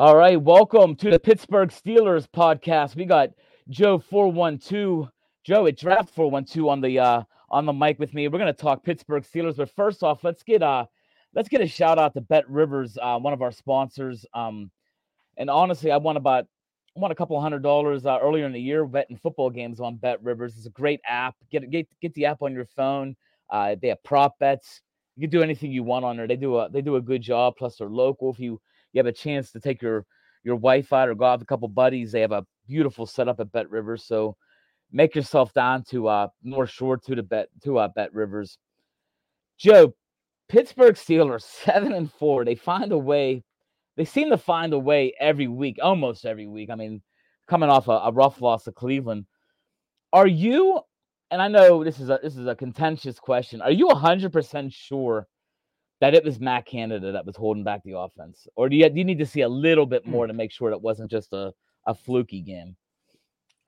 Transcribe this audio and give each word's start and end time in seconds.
All 0.00 0.16
right, 0.16 0.40
welcome 0.40 0.96
to 0.96 1.10
the 1.10 1.20
Pittsburgh 1.20 1.68
Steelers 1.68 2.26
podcast. 2.26 2.96
We 2.96 3.04
got 3.04 3.32
Joe 3.68 3.98
four 3.98 4.32
one 4.32 4.56
two, 4.56 5.06
Joe 5.44 5.66
at 5.66 5.76
Draft 5.76 6.14
four 6.14 6.30
one 6.30 6.46
two 6.46 6.70
on 6.70 6.80
the 6.80 6.98
uh 6.98 7.22
on 7.50 7.66
the 7.66 7.74
mic 7.74 7.98
with 7.98 8.14
me. 8.14 8.26
We're 8.26 8.38
gonna 8.38 8.54
talk 8.54 8.82
Pittsburgh 8.82 9.24
Steelers, 9.24 9.58
but 9.58 9.68
first 9.76 10.02
off, 10.02 10.24
let's 10.24 10.42
get 10.42 10.62
uh 10.62 10.86
let's 11.34 11.50
get 11.50 11.60
a 11.60 11.66
shout 11.66 11.98
out 11.98 12.14
to 12.14 12.22
Bet 12.22 12.48
Rivers, 12.48 12.96
uh, 13.02 13.18
one 13.18 13.34
of 13.34 13.42
our 13.42 13.52
sponsors. 13.52 14.24
Um, 14.32 14.70
and 15.36 15.50
honestly, 15.50 15.90
I 15.90 15.98
won 15.98 16.16
about 16.16 16.46
won 16.96 17.10
a 17.10 17.14
couple 17.14 17.38
hundred 17.38 17.62
dollars 17.62 18.06
uh, 18.06 18.20
earlier 18.22 18.46
in 18.46 18.52
the 18.52 18.58
year 18.58 18.86
betting 18.86 19.18
football 19.18 19.50
games 19.50 19.80
on 19.80 19.96
Bet 19.96 20.22
Rivers. 20.22 20.56
It's 20.56 20.64
a 20.64 20.70
great 20.70 21.00
app. 21.06 21.34
Get 21.50 21.68
get 21.68 21.86
get 22.00 22.14
the 22.14 22.24
app 22.24 22.40
on 22.40 22.54
your 22.54 22.64
phone. 22.64 23.16
Uh, 23.50 23.76
they 23.78 23.88
have 23.88 24.02
prop 24.02 24.38
bets. 24.38 24.80
You 25.16 25.28
can 25.28 25.30
do 25.30 25.42
anything 25.42 25.72
you 25.72 25.82
want 25.82 26.06
on 26.06 26.16
there. 26.16 26.26
They 26.26 26.36
do 26.36 26.56
a 26.56 26.70
they 26.70 26.80
do 26.80 26.96
a 26.96 27.02
good 27.02 27.20
job. 27.20 27.56
Plus, 27.58 27.76
they're 27.76 27.90
local. 27.90 28.30
If 28.30 28.40
you 28.40 28.62
you 28.92 28.98
have 28.98 29.06
a 29.06 29.12
chance 29.12 29.52
to 29.52 29.60
take 29.60 29.82
your 29.82 30.04
your 30.42 30.56
wife 30.56 30.92
out 30.92 31.08
or 31.08 31.14
go 31.14 31.26
out 31.26 31.38
with 31.38 31.42
a 31.42 31.46
couple 31.46 31.68
buddies, 31.68 32.12
they 32.12 32.20
have 32.20 32.32
a 32.32 32.46
beautiful 32.66 33.06
setup 33.06 33.40
at 33.40 33.52
Bet 33.52 33.70
Rivers. 33.70 34.04
So 34.04 34.36
make 34.90 35.14
yourself 35.14 35.52
down 35.52 35.84
to 35.90 36.08
uh 36.08 36.28
North 36.42 36.70
Shore 36.70 36.96
to 36.98 37.14
the 37.14 37.22
bet 37.22 37.48
to 37.64 37.78
uh 37.78 37.88
Bet 37.88 38.12
Rivers. 38.14 38.58
Joe, 39.58 39.94
Pittsburgh 40.48 40.94
Steelers 40.94 41.42
seven 41.64 41.92
and 41.92 42.10
four. 42.12 42.44
They 42.44 42.54
find 42.54 42.92
a 42.92 42.98
way. 42.98 43.44
They 43.96 44.04
seem 44.04 44.30
to 44.30 44.38
find 44.38 44.72
a 44.72 44.78
way 44.78 45.12
every 45.20 45.48
week, 45.48 45.78
almost 45.82 46.24
every 46.24 46.46
week. 46.46 46.70
I 46.70 46.74
mean, 46.74 47.02
coming 47.48 47.68
off 47.68 47.88
a, 47.88 47.92
a 47.92 48.12
rough 48.12 48.40
loss 48.40 48.64
to 48.64 48.72
Cleveland. 48.72 49.26
Are 50.12 50.26
you? 50.26 50.80
And 51.30 51.40
I 51.40 51.48
know 51.48 51.84
this 51.84 52.00
is 52.00 52.08
a 52.08 52.18
this 52.22 52.36
is 52.36 52.46
a 52.46 52.56
contentious 52.56 53.18
question. 53.18 53.60
Are 53.60 53.70
you 53.70 53.88
hundred 53.90 54.32
percent 54.32 54.72
sure 54.72 55.28
that 56.00 56.14
it 56.14 56.24
was 56.24 56.40
Matt 56.40 56.66
Canada 56.66 57.12
that 57.12 57.26
was 57.26 57.36
holding 57.36 57.64
back 57.64 57.82
the 57.84 57.98
offense, 57.98 58.46
or 58.56 58.68
do 58.68 58.76
you 58.76 58.88
do 58.88 58.98
you 58.98 59.04
need 59.04 59.18
to 59.18 59.26
see 59.26 59.42
a 59.42 59.48
little 59.48 59.86
bit 59.86 60.06
more 60.06 60.26
to 60.26 60.32
make 60.32 60.52
sure 60.52 60.70
that 60.70 60.82
wasn't 60.82 61.10
just 61.10 61.32
a 61.32 61.52
a 61.86 61.94
fluky 61.94 62.40
game? 62.40 62.76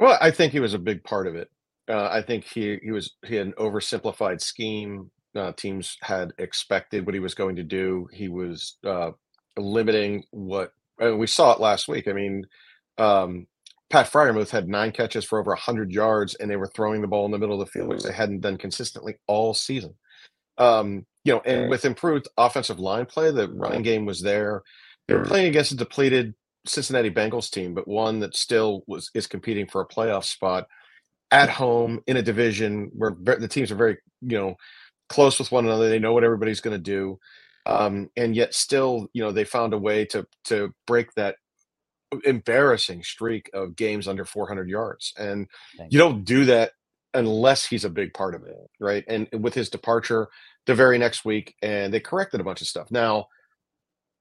Well, 0.00 0.18
I 0.20 0.30
think 0.30 0.52
he 0.52 0.60
was 0.60 0.74
a 0.74 0.78
big 0.78 1.04
part 1.04 1.26
of 1.26 1.36
it. 1.36 1.50
Uh, 1.88 2.08
I 2.10 2.22
think 2.22 2.44
he 2.44 2.78
he 2.82 2.90
was 2.90 3.14
he 3.26 3.36
had 3.36 3.46
an 3.48 3.54
oversimplified 3.58 4.40
scheme. 4.40 5.10
Uh, 5.34 5.52
teams 5.52 5.96
had 6.02 6.32
expected 6.38 7.06
what 7.06 7.14
he 7.14 7.20
was 7.20 7.34
going 7.34 7.56
to 7.56 7.62
do. 7.62 8.06
He 8.12 8.28
was 8.28 8.76
uh, 8.84 9.12
limiting 9.56 10.24
what 10.30 10.72
and 10.98 11.18
we 11.18 11.26
saw 11.26 11.52
it 11.52 11.60
last 11.60 11.88
week. 11.88 12.08
I 12.08 12.12
mean, 12.12 12.46
um, 12.98 13.46
Pat 13.90 14.10
Freiermuth 14.10 14.50
had 14.50 14.68
nine 14.68 14.92
catches 14.92 15.24
for 15.24 15.38
over 15.38 15.50
100 15.50 15.90
yards, 15.90 16.34
and 16.36 16.50
they 16.50 16.56
were 16.56 16.68
throwing 16.68 17.02
the 17.02 17.08
ball 17.08 17.26
in 17.26 17.30
the 17.30 17.38
middle 17.38 17.60
of 17.60 17.66
the 17.66 17.70
field, 17.70 17.88
which 17.88 18.02
they 18.02 18.12
hadn't 18.12 18.40
done 18.40 18.56
consistently 18.56 19.16
all 19.26 19.52
season. 19.52 19.94
Um, 20.58 21.06
you 21.24 21.32
know, 21.32 21.40
and 21.44 21.70
with 21.70 21.84
improved 21.84 22.28
offensive 22.36 22.80
line 22.80 23.06
play, 23.06 23.30
the 23.30 23.48
running 23.48 23.82
game 23.82 24.04
was 24.04 24.20
there. 24.20 24.62
They 25.06 25.14
were 25.14 25.24
playing 25.24 25.48
against 25.48 25.72
a 25.72 25.76
depleted 25.76 26.34
Cincinnati 26.66 27.10
Bengals 27.10 27.50
team, 27.50 27.74
but 27.74 27.88
one 27.88 28.20
that 28.20 28.36
still 28.36 28.82
was 28.86 29.10
is 29.14 29.26
competing 29.26 29.66
for 29.66 29.80
a 29.80 29.88
playoff 29.88 30.24
spot 30.24 30.66
at 31.30 31.48
home 31.48 32.00
in 32.06 32.16
a 32.16 32.22
division 32.22 32.90
where 32.94 33.16
the 33.20 33.48
teams 33.48 33.70
are 33.70 33.76
very, 33.76 33.98
you 34.20 34.38
know, 34.38 34.54
close 35.08 35.38
with 35.38 35.52
one 35.52 35.64
another. 35.64 35.88
They 35.88 35.98
know 35.98 36.12
what 36.12 36.24
everybody's 36.24 36.60
going 36.60 36.76
to 36.76 36.82
do, 36.82 37.18
um, 37.66 38.10
and 38.16 38.34
yet 38.34 38.54
still, 38.54 39.08
you 39.12 39.22
know, 39.22 39.32
they 39.32 39.44
found 39.44 39.74
a 39.74 39.78
way 39.78 40.04
to 40.06 40.26
to 40.44 40.72
break 40.86 41.12
that 41.14 41.36
embarrassing 42.24 43.02
streak 43.02 43.50
of 43.54 43.76
games 43.76 44.06
under 44.06 44.24
400 44.24 44.68
yards. 44.68 45.12
And 45.16 45.48
Thank 45.78 45.92
you 45.92 45.98
don't 45.98 46.24
do 46.24 46.44
that 46.46 46.72
unless 47.14 47.66
he's 47.66 47.84
a 47.84 47.90
big 47.90 48.14
part 48.14 48.34
of 48.34 48.44
it, 48.44 48.56
right? 48.80 49.04
And 49.08 49.28
with 49.32 49.54
his 49.54 49.70
departure 49.70 50.28
the 50.66 50.74
very 50.74 50.98
next 50.98 51.24
week, 51.24 51.54
and 51.62 51.92
they 51.92 52.00
corrected 52.00 52.40
a 52.40 52.44
bunch 52.44 52.60
of 52.60 52.68
stuff. 52.68 52.90
Now, 52.90 53.26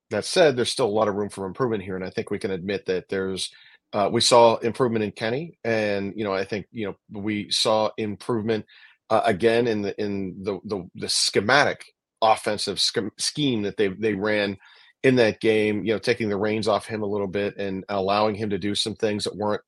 that 0.09 0.25
said, 0.25 0.55
there's 0.55 0.71
still 0.71 0.87
a 0.87 0.87
lot 0.87 1.07
of 1.07 1.15
room 1.15 1.29
for 1.29 1.45
improvement 1.45 1.83
here, 1.83 1.95
and 1.95 2.05
I 2.05 2.09
think 2.09 2.29
we 2.29 2.39
can 2.39 2.51
admit 2.51 2.85
that 2.87 3.09
there's. 3.09 3.49
Uh, 3.93 4.09
we 4.11 4.21
saw 4.21 4.55
improvement 4.57 5.03
in 5.03 5.11
Kenny, 5.11 5.57
and 5.65 6.13
you 6.15 6.23
know 6.23 6.33
I 6.33 6.45
think 6.45 6.65
you 6.71 6.87
know 6.87 7.21
we 7.21 7.49
saw 7.51 7.89
improvement 7.97 8.65
uh, 9.09 9.21
again 9.25 9.67
in 9.67 9.81
the 9.81 10.01
in 10.01 10.43
the 10.43 10.59
the, 10.65 10.89
the 10.95 11.09
schematic 11.09 11.83
offensive 12.21 12.79
sch- 12.79 12.97
scheme 13.17 13.63
that 13.63 13.77
they 13.77 13.89
they 13.89 14.13
ran 14.13 14.57
in 15.03 15.15
that 15.17 15.41
game. 15.41 15.83
You 15.83 15.93
know, 15.93 15.99
taking 15.99 16.29
the 16.29 16.37
reins 16.37 16.67
off 16.69 16.85
him 16.85 17.03
a 17.03 17.07
little 17.07 17.27
bit 17.27 17.57
and 17.57 17.83
allowing 17.89 18.35
him 18.35 18.49
to 18.51 18.57
do 18.57 18.75
some 18.75 18.95
things 18.95 19.25
that 19.25 19.35
weren't 19.35 19.61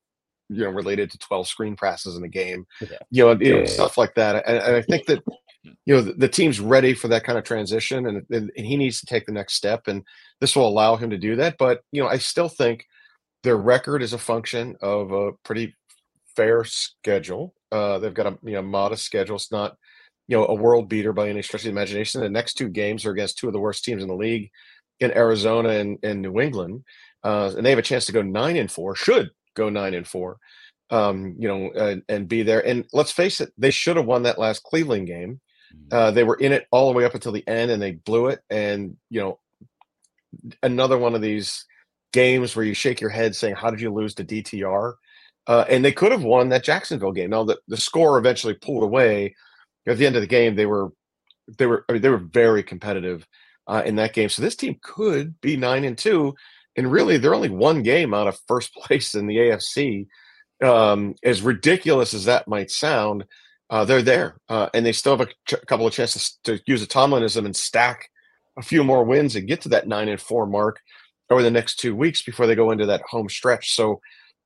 you 0.49 0.63
know 0.63 0.69
related 0.69 1.09
to 1.11 1.17
12 1.17 1.47
screen 1.47 1.75
passes 1.75 2.17
in 2.17 2.23
a 2.23 2.29
game. 2.29 2.65
Yeah. 2.81 2.97
You 3.09 3.25
know, 3.25 3.39
you 3.39 3.59
know, 3.59 3.65
stuff 3.65 3.97
like 3.97 4.15
that, 4.15 4.43
and, 4.47 4.57
and 4.57 4.75
I 4.75 4.81
think 4.81 5.05
that 5.07 5.23
you 5.63 5.95
know 5.95 6.01
the, 6.01 6.13
the, 6.13 6.27
team's 6.27 6.59
ready 6.59 6.93
for 6.93 7.07
that 7.07 7.23
kind 7.23 7.37
of 7.37 7.45
transition 7.45 8.05
and, 8.05 8.25
and, 8.29 8.51
and 8.57 8.65
he 8.65 8.75
needs 8.75 8.99
to 8.99 9.05
take 9.05 9.25
the 9.25 9.31
next 9.31 9.53
step 9.53 9.87
and 9.87 10.03
this 10.41 10.57
will 10.57 10.67
allow 10.67 10.97
him 10.97 11.09
to 11.09 11.17
do 11.17 11.37
that 11.37 11.57
but 11.57 11.83
you 11.93 12.03
know 12.03 12.09
i 12.09 12.17
still 12.17 12.49
think 12.49 12.85
their 13.43 13.55
record 13.55 14.03
is 14.03 14.11
a 14.11 14.17
function 14.17 14.75
of 14.81 15.11
a 15.11 15.31
pretty 15.43 15.73
fair 16.35 16.63
schedule. 16.63 17.53
Uh, 17.71 17.99
they've 17.99 18.13
got 18.13 18.27
a 18.27 18.37
you 18.43 18.53
know 18.53 18.61
modest 18.61 19.03
schedule. 19.03 19.35
It's 19.35 19.51
not 19.51 19.77
you 20.27 20.37
know 20.37 20.47
a 20.47 20.53
world 20.53 20.89
beater 20.89 21.13
by 21.13 21.29
any 21.29 21.41
stretch 21.41 21.61
of 21.61 21.65
the 21.65 21.71
imagination. 21.71 22.21
The 22.21 22.29
next 22.29 22.55
two 22.55 22.69
games 22.69 23.05
are 23.05 23.11
against 23.11 23.37
two 23.37 23.47
of 23.47 23.53
the 23.53 23.59
worst 23.59 23.83
teams 23.83 24.01
in 24.01 24.09
the 24.09 24.15
league 24.15 24.49
in 24.99 25.11
arizona 25.11 25.69
and, 25.69 25.97
and 26.03 26.21
new 26.21 26.39
england. 26.39 26.83
Uh, 27.23 27.51
and 27.55 27.65
they 27.65 27.71
have 27.71 27.79
a 27.79 27.83
chance 27.83 28.05
to 28.05 28.11
go 28.11 28.21
nine 28.21 28.57
and 28.57 28.71
four 28.71 28.95
should 28.95 29.31
go 29.55 29.69
nine 29.69 29.93
and 29.93 30.07
four 30.07 30.37
um, 30.93 31.35
you 31.39 31.47
know, 31.47 31.71
and, 31.71 32.03
and 32.07 32.27
be 32.27 32.43
there. 32.43 32.65
And 32.65 32.85
let's 32.93 33.11
face 33.11 33.41
it, 33.41 33.51
they 33.57 33.71
should 33.71 33.97
have 33.97 34.05
won 34.05 34.23
that 34.23 34.37
last 34.37 34.63
Cleveland 34.63 35.07
game. 35.07 35.41
Uh, 35.91 36.11
they 36.11 36.23
were 36.23 36.35
in 36.35 36.51
it 36.51 36.67
all 36.71 36.87
the 36.91 36.95
way 36.95 37.03
up 37.03 37.15
until 37.15 37.31
the 37.31 37.45
end, 37.47 37.71
and 37.71 37.81
they 37.81 37.93
blew 37.93 38.27
it. 38.27 38.41
And 38.51 38.95
you 39.09 39.19
know, 39.19 39.39
another 40.61 40.99
one 40.99 41.15
of 41.15 41.21
these 41.21 41.65
games 42.11 42.55
where 42.55 42.63
you 42.63 42.75
shake 42.75 43.01
your 43.01 43.09
head 43.09 43.35
saying, 43.35 43.55
"How 43.55 43.71
did 43.71 43.81
you 43.81 43.91
lose 43.91 44.13
to 44.15 44.23
DTR?" 44.23 44.93
Uh, 45.47 45.65
and 45.67 45.83
they 45.83 45.91
could 45.91 46.11
have 46.11 46.23
won 46.23 46.49
that 46.49 46.63
Jacksonville 46.63 47.11
game. 47.11 47.31
Now 47.31 47.43
the, 47.43 47.57
the 47.67 47.75
score 47.75 48.19
eventually 48.19 48.53
pulled 48.53 48.83
away. 48.83 49.35
At 49.87 49.97
the 49.97 50.05
end 50.05 50.15
of 50.15 50.21
the 50.21 50.27
game, 50.27 50.55
they 50.55 50.67
were 50.67 50.93
they 51.57 51.65
were 51.65 51.85
I 51.89 51.93
mean, 51.93 52.03
they 52.03 52.09
were 52.09 52.17
very 52.17 52.61
competitive 52.61 53.27
uh, 53.65 53.81
in 53.83 53.95
that 53.95 54.13
game. 54.13 54.29
So 54.29 54.43
this 54.43 54.55
team 54.55 54.77
could 54.83 55.41
be 55.41 55.57
nine 55.57 55.85
and 55.85 55.97
two, 55.97 56.35
and 56.75 56.91
really 56.91 57.17
they're 57.17 57.35
only 57.35 57.49
one 57.49 57.83
game 57.83 58.13
out 58.13 58.27
of 58.27 58.39
first 58.47 58.73
place 58.75 59.15
in 59.15 59.27
the 59.27 59.37
AFC. 59.37 60.07
Um, 60.63 61.15
as 61.23 61.41
ridiculous 61.41 62.13
as 62.13 62.25
that 62.25 62.47
might 62.47 62.71
sound, 62.71 63.25
uh, 63.69 63.83
they're 63.83 64.01
there, 64.01 64.37
uh, 64.49 64.69
and 64.73 64.85
they 64.85 64.91
still 64.91 65.17
have 65.17 65.27
a 65.27 65.31
ch- 65.47 65.65
couple 65.67 65.87
of 65.87 65.93
chances 65.93 66.37
to 66.43 66.59
use 66.67 66.83
a 66.83 66.87
Tomlinism 66.87 67.45
and 67.45 67.55
stack 67.55 68.09
a 68.57 68.61
few 68.61 68.83
more 68.83 69.03
wins 69.03 69.35
and 69.35 69.47
get 69.47 69.61
to 69.61 69.69
that 69.69 69.87
nine 69.87 70.07
and 70.07 70.21
four 70.21 70.45
mark 70.45 70.79
over 71.29 71.41
the 71.41 71.51
next 71.51 71.77
two 71.79 71.95
weeks 71.95 72.21
before 72.21 72.45
they 72.45 72.55
go 72.55 72.71
into 72.71 72.85
that 72.85 73.01
home 73.09 73.27
stretch. 73.29 73.73
So, 73.73 73.99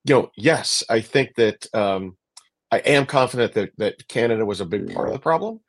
you 0.06 0.16
know, 0.16 0.32
yes, 0.38 0.82
I 0.90 1.02
think 1.02 1.36
that 1.36 1.68
um, 1.76 2.16
I 2.72 2.78
am 2.80 3.06
confident 3.06 3.54
that 3.54 3.72
that 3.78 4.08
Canada 4.08 4.46
was 4.46 4.62
a 4.62 4.66
big 4.66 4.94
part 4.94 5.08
of 5.08 5.14
the 5.14 5.20
problem, 5.20 5.60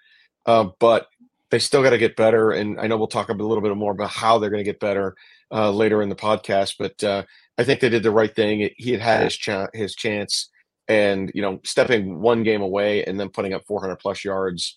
uh, 0.47 0.69
but 0.79 1.09
they 1.51 1.59
still 1.59 1.83
got 1.83 1.91
to 1.91 1.99
get 1.99 2.17
better. 2.17 2.53
And 2.53 2.81
I 2.81 2.87
know 2.87 2.97
we'll 2.97 3.09
talk 3.09 3.29
a 3.29 3.33
little 3.33 3.61
bit 3.61 3.77
more 3.77 3.93
about 3.93 4.11
how 4.11 4.39
they're 4.39 4.51
going 4.51 4.65
to 4.65 4.71
get 4.71 4.81
better 4.81 5.17
uh, 5.53 5.71
later 5.71 6.03
in 6.03 6.09
the 6.09 6.17
podcast. 6.17 6.77
But 6.79 7.03
uh, 7.05 7.25
I 7.57 7.65
think 7.65 7.81
they 7.81 7.89
did 7.89 8.03
the 8.03 8.11
right 8.11 8.35
thing. 8.35 8.71
He 8.77 8.93
had 8.93 9.01
had 9.01 9.25
his 9.25 9.37
ch- 9.37 9.75
his 9.75 9.95
chance 9.95 10.51
and 10.89 11.31
you 11.35 11.43
know 11.43 11.61
stepping 11.65 12.21
one 12.21 12.43
game 12.43 12.63
away 12.63 13.05
and 13.05 13.21
then 13.21 13.29
putting 13.29 13.53
up 13.53 13.67
400 13.67 13.97
plus 13.97 14.25
yards 14.25 14.77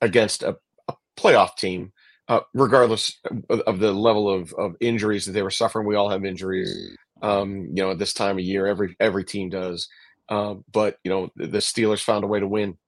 against 0.00 0.42
a, 0.42 0.56
a 0.88 0.94
playoff 1.16 1.56
team 1.56 1.92
uh, 2.28 2.40
regardless 2.54 3.18
of, 3.50 3.60
of, 3.60 3.78
the 3.78 3.92
level 3.92 4.28
of, 4.28 4.52
of 4.54 4.76
injuries 4.80 5.26
that 5.26 5.32
they 5.32 5.42
were 5.42 5.50
suffering. 5.50 5.86
We 5.86 5.96
all 5.96 6.08
have 6.08 6.24
injuries, 6.24 6.96
um, 7.20 7.66
you 7.72 7.82
know, 7.82 7.90
at 7.90 7.98
this 7.98 8.14
time 8.14 8.38
of 8.38 8.44
year. 8.44 8.66
Every 8.66 8.96
every 9.00 9.24
team 9.24 9.50
does. 9.50 9.88
Uh, 10.28 10.54
but 10.72 10.96
you 11.04 11.10
know, 11.10 11.30
the 11.36 11.58
Steelers 11.58 12.02
found 12.02 12.24
a 12.24 12.28
way 12.28 12.40
to 12.40 12.46
win. 12.46 12.78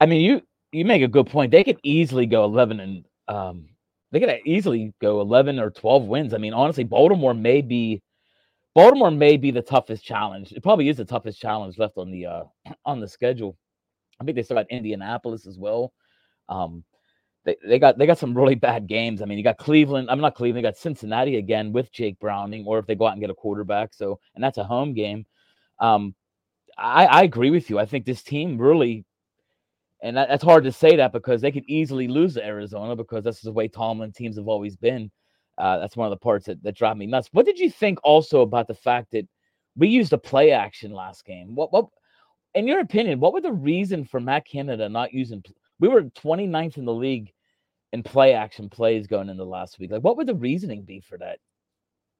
I 0.00 0.06
mean, 0.06 0.20
you 0.20 0.42
you 0.72 0.84
make 0.84 1.02
a 1.02 1.08
good 1.08 1.26
point. 1.26 1.52
They 1.52 1.64
could 1.64 1.78
easily 1.82 2.26
go 2.26 2.44
eleven 2.44 2.80
and 2.80 3.04
um, 3.28 3.68
they 4.14 4.20
could 4.20 4.40
easily 4.46 4.94
go 5.00 5.20
eleven 5.20 5.58
or 5.58 5.70
twelve 5.70 6.04
wins. 6.04 6.34
I 6.34 6.38
mean, 6.38 6.54
honestly, 6.54 6.84
Baltimore 6.84 7.34
may 7.34 7.60
be 7.60 8.00
Baltimore 8.74 9.10
may 9.10 9.36
be 9.36 9.50
the 9.50 9.60
toughest 9.60 10.04
challenge. 10.04 10.52
It 10.52 10.62
probably 10.62 10.88
is 10.88 10.96
the 10.96 11.04
toughest 11.04 11.40
challenge 11.40 11.78
left 11.78 11.98
on 11.98 12.12
the 12.12 12.26
uh, 12.26 12.44
on 12.86 13.00
the 13.00 13.08
schedule. 13.08 13.56
I 14.20 14.24
think 14.24 14.36
they 14.36 14.44
still 14.44 14.56
got 14.56 14.70
Indianapolis 14.70 15.46
as 15.46 15.58
well. 15.58 15.92
Um, 16.48 16.84
they, 17.44 17.56
they 17.66 17.78
got 17.80 17.98
they 17.98 18.06
got 18.06 18.18
some 18.18 18.36
really 18.36 18.54
bad 18.54 18.86
games. 18.86 19.20
I 19.20 19.24
mean, 19.24 19.36
you 19.36 19.44
got 19.44 19.58
Cleveland. 19.58 20.08
I'm 20.08 20.20
not 20.20 20.36
Cleveland. 20.36 20.64
You 20.64 20.70
got 20.70 20.78
Cincinnati 20.78 21.36
again 21.36 21.72
with 21.72 21.92
Jake 21.92 22.18
Browning, 22.20 22.64
or 22.66 22.78
if 22.78 22.86
they 22.86 22.94
go 22.94 23.06
out 23.06 23.12
and 23.14 23.20
get 23.20 23.30
a 23.30 23.34
quarterback. 23.34 23.94
So, 23.94 24.20
and 24.36 24.42
that's 24.42 24.58
a 24.58 24.64
home 24.64 24.94
game. 24.94 25.26
Um, 25.80 26.14
I, 26.78 27.06
I 27.06 27.22
agree 27.22 27.50
with 27.50 27.68
you. 27.68 27.78
I 27.78 27.86
think 27.86 28.04
this 28.04 28.22
team 28.22 28.58
really, 28.58 29.04
and 30.04 30.18
that, 30.18 30.28
that's 30.28 30.44
hard 30.44 30.64
to 30.64 30.72
say 30.72 30.96
that 30.96 31.12
because 31.12 31.40
they 31.40 31.50
could 31.50 31.64
easily 31.66 32.08
lose 32.08 32.34
to 32.34 32.44
Arizona 32.44 32.94
because 32.94 33.24
that's 33.24 33.40
the 33.40 33.50
way 33.50 33.68
Tomlin 33.68 34.12
teams 34.12 34.36
have 34.36 34.48
always 34.48 34.76
been. 34.76 35.10
Uh, 35.56 35.78
that's 35.78 35.96
one 35.96 36.06
of 36.06 36.10
the 36.10 36.22
parts 36.22 36.44
that, 36.44 36.62
that 36.62 36.76
drive 36.76 36.98
me 36.98 37.06
nuts. 37.06 37.30
What 37.32 37.46
did 37.46 37.58
you 37.58 37.70
think 37.70 37.98
also 38.04 38.42
about 38.42 38.68
the 38.68 38.74
fact 38.74 39.12
that 39.12 39.26
we 39.76 39.88
used 39.88 40.12
a 40.12 40.18
play 40.18 40.52
action 40.52 40.92
last 40.92 41.24
game? 41.24 41.54
What 41.54 41.72
what 41.72 41.86
in 42.54 42.68
your 42.68 42.80
opinion, 42.80 43.18
what 43.18 43.32
were 43.32 43.40
the 43.40 43.52
reason 43.52 44.04
for 44.04 44.20
Matt 44.20 44.46
Canada 44.46 44.90
not 44.90 45.14
using 45.14 45.42
we 45.80 45.88
were 45.88 46.02
29th 46.02 46.76
in 46.76 46.84
the 46.84 46.92
league 46.92 47.32
in 47.94 48.02
play 48.02 48.34
action 48.34 48.68
plays 48.68 49.06
going 49.06 49.30
into 49.30 49.44
last 49.44 49.78
week. 49.78 49.90
Like 49.90 50.04
what 50.04 50.18
would 50.18 50.26
the 50.26 50.34
reasoning 50.34 50.82
be 50.82 51.00
for 51.00 51.16
that? 51.18 51.38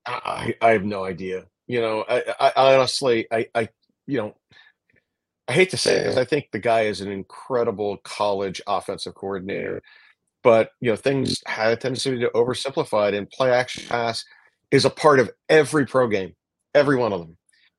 I, 0.07 0.55
I 0.63 0.71
have 0.71 0.85
no 0.85 1.05
idea. 1.05 1.45
You 1.67 1.83
know, 1.83 2.05
I, 2.09 2.23
I 2.41 2.77
honestly 2.77 3.27
I 3.31 3.47
I 3.55 3.69
you 4.07 4.19
know 4.19 4.35
I 5.49 5.52
hate 5.52 5.70
to 5.70 5.76
say 5.76 5.96
it 5.96 6.02
because 6.05 6.17
I 6.17 6.25
think 6.25 6.50
the 6.50 6.58
guy 6.58 6.82
is 6.82 7.00
an 7.00 7.11
incredible 7.11 7.99
college 7.99 8.61
offensive 8.67 9.14
coordinator 9.14 9.82
but 10.43 10.70
you 10.81 10.91
know 10.91 10.96
things 10.96 11.43
had 11.46 11.73
a 11.73 11.76
tendency 11.76 12.19
to 12.19 12.31
oversimplify 12.31 13.08
it 13.08 13.14
and 13.14 13.29
play 13.31 13.50
action 13.50 13.85
pass 13.88 14.25
is 14.70 14.85
a 14.85 14.91
part 14.91 15.19
of 15.19 15.31
every 15.49 15.87
pro 15.87 16.06
game 16.06 16.35
every 16.75 16.96
one 16.96 17.12
of 17.12 17.20
them. 17.20 17.37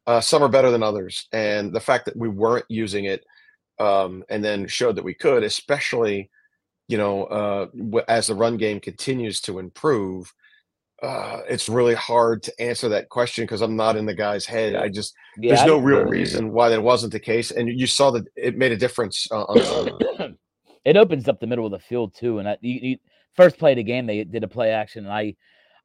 Uh, 0.08 0.22
some 0.22 0.44
are 0.44 0.50
better 0.50 0.72
than 0.72 0.84
others 0.84 1.28
and 1.32 1.74
the 1.74 1.80
fact 1.80 2.06
that 2.06 2.16
we 2.16 2.28
weren't 2.28 2.66
using 2.70 3.06
it 3.06 3.26
um, 3.80 4.24
and 4.30 4.44
then 4.44 4.68
showed 4.68 4.96
that 4.96 5.04
we 5.04 5.14
could 5.14 5.44
especially 5.44 6.30
you 6.88 6.98
know 6.98 7.24
uh, 7.26 7.68
as 8.08 8.28
the 8.28 8.36
run 8.36 8.58
game 8.58 8.80
continues 8.80 9.42
to 9.42 9.60
improve 9.60 10.34
uh, 11.04 11.42
it's 11.50 11.68
really 11.68 11.94
hard 11.94 12.42
to 12.42 12.54
answer 12.62 12.88
that 12.88 13.10
question 13.10 13.44
because 13.44 13.62
i'm 13.62 13.76
not 13.76 13.98
in 13.98 14.06
the 14.06 14.14
guy's 14.14 14.46
head 14.46 14.76
i 14.76 14.88
just 14.88 15.14
yeah, 15.38 15.54
there's 15.54 15.68
no 15.68 15.78
real 15.78 16.06
reason 16.06 16.52
why 16.52 16.70
that 16.70 16.82
wasn't 16.82 17.12
the 17.12 17.20
case 17.20 17.52
and 17.52 17.68
you 17.68 17.86
saw 17.86 18.12
that 18.12 18.24
it 18.36 18.58
made 18.58 18.72
a 18.72 18.78
difference 18.78 19.28
uh, 19.32 19.44
on 19.44 20.36
it 20.86 20.96
opens 20.96 21.28
up 21.28 21.40
the 21.40 21.48
middle 21.48 21.66
of 21.66 21.72
the 21.72 21.80
field 21.80 22.14
too. 22.14 22.40
And 22.40 22.48
I, 22.48 22.58
you, 22.62 22.80
you, 22.82 22.98
first 23.34 23.58
play 23.58 23.72
of 23.72 23.78
the 23.78 23.84
game, 23.84 24.06
they 24.06 24.24
did 24.24 24.44
a 24.44 24.48
play 24.48 24.72
action, 24.72 25.04
and 25.04 25.14
I 25.14 25.36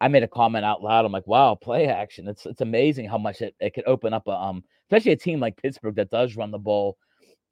I 0.03 0.09
made 0.09 0.23
a 0.23 0.29
comment 0.29 0.65
out 0.65 0.83
loud. 0.83 1.05
I'm 1.05 1.13
like, 1.13 1.27
wow, 1.27 1.55
play 1.55 1.87
action. 1.87 2.29
It's 2.29 2.47
it's 2.47 2.61
amazing 2.61 3.09
how 3.09 3.19
much 3.19 3.41
it, 3.41 3.55
it 3.59 3.75
could 3.75 3.87
open 3.87 4.13
up 4.13 4.29
a 4.29 4.33
um, 4.33 4.63
especially 4.85 5.13
a 5.13 5.17
team 5.17 5.41
like 5.41 5.61
Pittsburgh 5.61 5.97
that 5.97 6.11
does 6.11 6.37
run 6.37 6.51
the 6.51 6.59
ball 6.59 6.97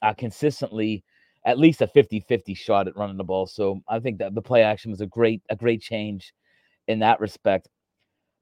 uh, 0.03 0.13
consistently, 0.13 1.03
at 1.45 1.59
least 1.59 1.83
a 1.83 1.87
50-50 1.87 2.57
shot 2.57 2.87
at 2.87 2.97
running 2.97 3.17
the 3.17 3.25
ball. 3.25 3.47
So 3.47 3.81
I 3.89 3.99
think 3.99 4.19
that 4.19 4.35
the 4.35 4.43
play 4.43 4.63
action 4.63 4.91
was 4.91 5.01
a 5.01 5.07
great 5.07 5.43
a 5.51 5.57
great 5.57 5.81
change 5.81 6.33
in 6.89 7.01
that 7.01 7.21
respect. 7.21 7.69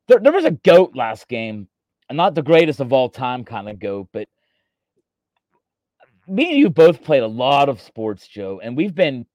There, 0.09 0.21
there 0.21 0.33
was 0.33 0.45
a 0.45 0.53
goat 0.53 0.93
last 0.95 1.29
game, 1.29 1.69
not 2.11 2.35
the 2.35 2.43
greatest 2.43 2.81
of 2.81 2.93
all 2.93 3.09
time 3.09 3.45
kind 3.45 3.69
of 3.69 3.79
goat, 3.79 4.09
but 4.13 4.29
me 6.29 6.51
and 6.51 6.59
you 6.59 6.71
both 6.71 7.03
played 7.03 7.23
a 7.23 7.29
lot 7.29 7.69
of 7.69 7.81
sports, 7.81 8.27
Joe, 8.27 8.61
and 8.63 8.77
we've 8.77 8.95
been 8.95 9.27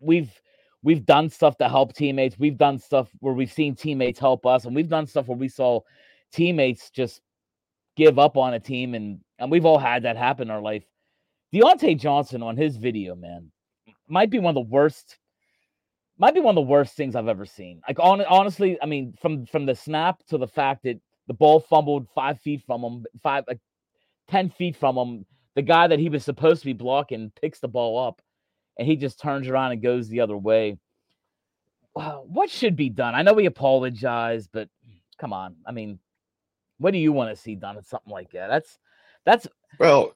we've 0.00 0.30
we've 0.82 1.04
done 1.04 1.28
stuff 1.28 1.56
to 1.58 1.68
help 1.68 1.94
teammates. 1.94 2.38
We've 2.38 2.56
done 2.56 2.78
stuff 2.78 3.08
where 3.20 3.34
we've 3.34 3.52
seen 3.52 3.74
teammates 3.74 4.18
help 4.18 4.46
us, 4.46 4.64
and 4.64 4.74
we've 4.74 4.88
done 4.88 5.06
stuff 5.06 5.28
where 5.28 5.38
we 5.38 5.48
saw 5.48 5.80
teammates 6.32 6.90
just 6.90 7.20
give 7.96 8.18
up 8.18 8.36
on 8.36 8.54
a 8.54 8.60
team, 8.60 8.94
and 8.94 9.20
and 9.38 9.50
we've 9.50 9.66
all 9.66 9.78
had 9.78 10.04
that 10.04 10.16
happen 10.16 10.48
in 10.48 10.50
our 10.50 10.62
life. 10.62 10.84
Diontae 11.54 11.98
Johnson 11.98 12.42
on 12.42 12.56
his 12.56 12.76
video, 12.76 13.14
man, 13.14 13.50
might 14.08 14.30
be 14.30 14.38
one 14.38 14.56
of 14.56 14.62
the 14.66 14.70
worst. 14.70 15.18
Might 16.22 16.34
be 16.34 16.40
one 16.40 16.56
of 16.56 16.64
the 16.64 16.70
worst 16.70 16.94
things 16.94 17.16
I've 17.16 17.26
ever 17.26 17.44
seen. 17.44 17.82
Like 17.88 17.98
on, 17.98 18.24
honestly, 18.26 18.78
I 18.80 18.86
mean, 18.86 19.12
from 19.20 19.44
from 19.44 19.66
the 19.66 19.74
snap 19.74 20.24
to 20.28 20.38
the 20.38 20.46
fact 20.46 20.84
that 20.84 21.00
the 21.26 21.34
ball 21.34 21.58
fumbled 21.58 22.06
five 22.14 22.38
feet 22.38 22.62
from 22.64 22.84
him, 22.84 23.04
five 23.24 23.42
like 23.48 23.58
ten 24.28 24.48
feet 24.48 24.76
from 24.76 24.96
him, 24.96 25.26
the 25.56 25.62
guy 25.62 25.88
that 25.88 25.98
he 25.98 26.08
was 26.08 26.24
supposed 26.24 26.60
to 26.60 26.66
be 26.66 26.74
blocking 26.74 27.32
picks 27.40 27.58
the 27.58 27.66
ball 27.66 27.98
up 27.98 28.22
and 28.78 28.86
he 28.86 28.94
just 28.94 29.18
turns 29.18 29.48
around 29.48 29.72
and 29.72 29.82
goes 29.82 30.08
the 30.08 30.20
other 30.20 30.36
way. 30.36 30.78
Wow, 31.96 32.22
What 32.28 32.50
should 32.50 32.76
be 32.76 32.88
done? 32.88 33.16
I 33.16 33.22
know 33.22 33.32
we 33.32 33.46
apologize, 33.46 34.46
but 34.46 34.68
come 35.18 35.32
on. 35.32 35.56
I 35.66 35.72
mean, 35.72 35.98
what 36.78 36.92
do 36.92 36.98
you 36.98 37.10
want 37.12 37.34
to 37.34 37.42
see 37.42 37.56
done 37.56 37.78
at 37.78 37.86
something 37.86 38.12
like 38.12 38.30
that? 38.30 38.46
That's 38.46 38.78
that's 39.26 39.48
well, 39.80 40.14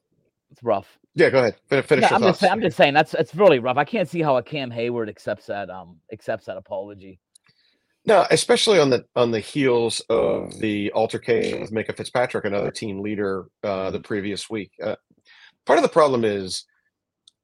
it's 0.52 0.62
rough. 0.62 1.00
Yeah, 1.16 1.30
go 1.30 1.38
ahead. 1.38 1.86
Finish. 1.86 2.12
I'm, 2.12 2.20
just, 2.20 2.44
I'm 2.44 2.60
just 2.60 2.76
saying 2.76 2.92
that's 2.92 3.14
it's 3.14 3.34
really 3.34 3.58
rough. 3.58 3.78
I 3.78 3.84
can't 3.84 4.08
see 4.08 4.20
how 4.20 4.36
a 4.36 4.42
Cam 4.42 4.70
Hayward 4.70 5.08
accepts 5.08 5.46
that 5.46 5.70
um 5.70 5.96
accepts 6.12 6.44
that 6.44 6.58
apology. 6.58 7.18
No, 8.04 8.26
especially 8.30 8.78
on 8.78 8.90
the 8.90 9.06
on 9.16 9.30
the 9.30 9.40
heels 9.40 10.00
of 10.10 10.60
the 10.60 10.92
altercation 10.92 11.62
with 11.62 11.72
Minkah 11.72 11.96
Fitzpatrick, 11.96 12.44
another 12.44 12.70
team 12.70 13.00
leader, 13.00 13.46
uh, 13.64 13.90
the 13.90 13.98
previous 13.98 14.48
week. 14.50 14.72
Uh, 14.80 14.96
part 15.64 15.78
of 15.78 15.82
the 15.82 15.88
problem 15.88 16.22
is 16.22 16.66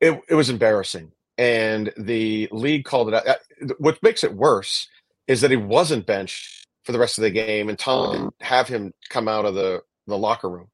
it, 0.01 0.21
it 0.29 0.35
was 0.35 0.51
embarrassing, 0.51 1.11
and 1.39 1.93
the 1.97 2.49
league 2.53 2.85
called 2.85 3.09
it 3.09 3.15
out. 3.15 3.27
Uh, 3.27 3.75
what 3.79 4.03
makes 4.03 4.23
it 4.23 4.37
worse 4.37 4.87
is 5.27 5.41
that 5.41 5.51
he 5.51 5.57
wasn't 5.57 6.07
benched 6.07 6.67
for 6.85 6.93
the 6.93 6.99
rest 6.99 7.17
of 7.17 7.23
the 7.23 7.31
game, 7.31 7.71
and 7.71 7.79
Tom 7.79 8.13
didn't 8.13 8.35
have 8.43 8.69
him 8.69 8.93
come 9.09 9.29
out 9.29 9.47
of 9.47 9.55
the 9.55 9.81
the 10.07 10.19
locker 10.19 10.51
room. 10.51 10.69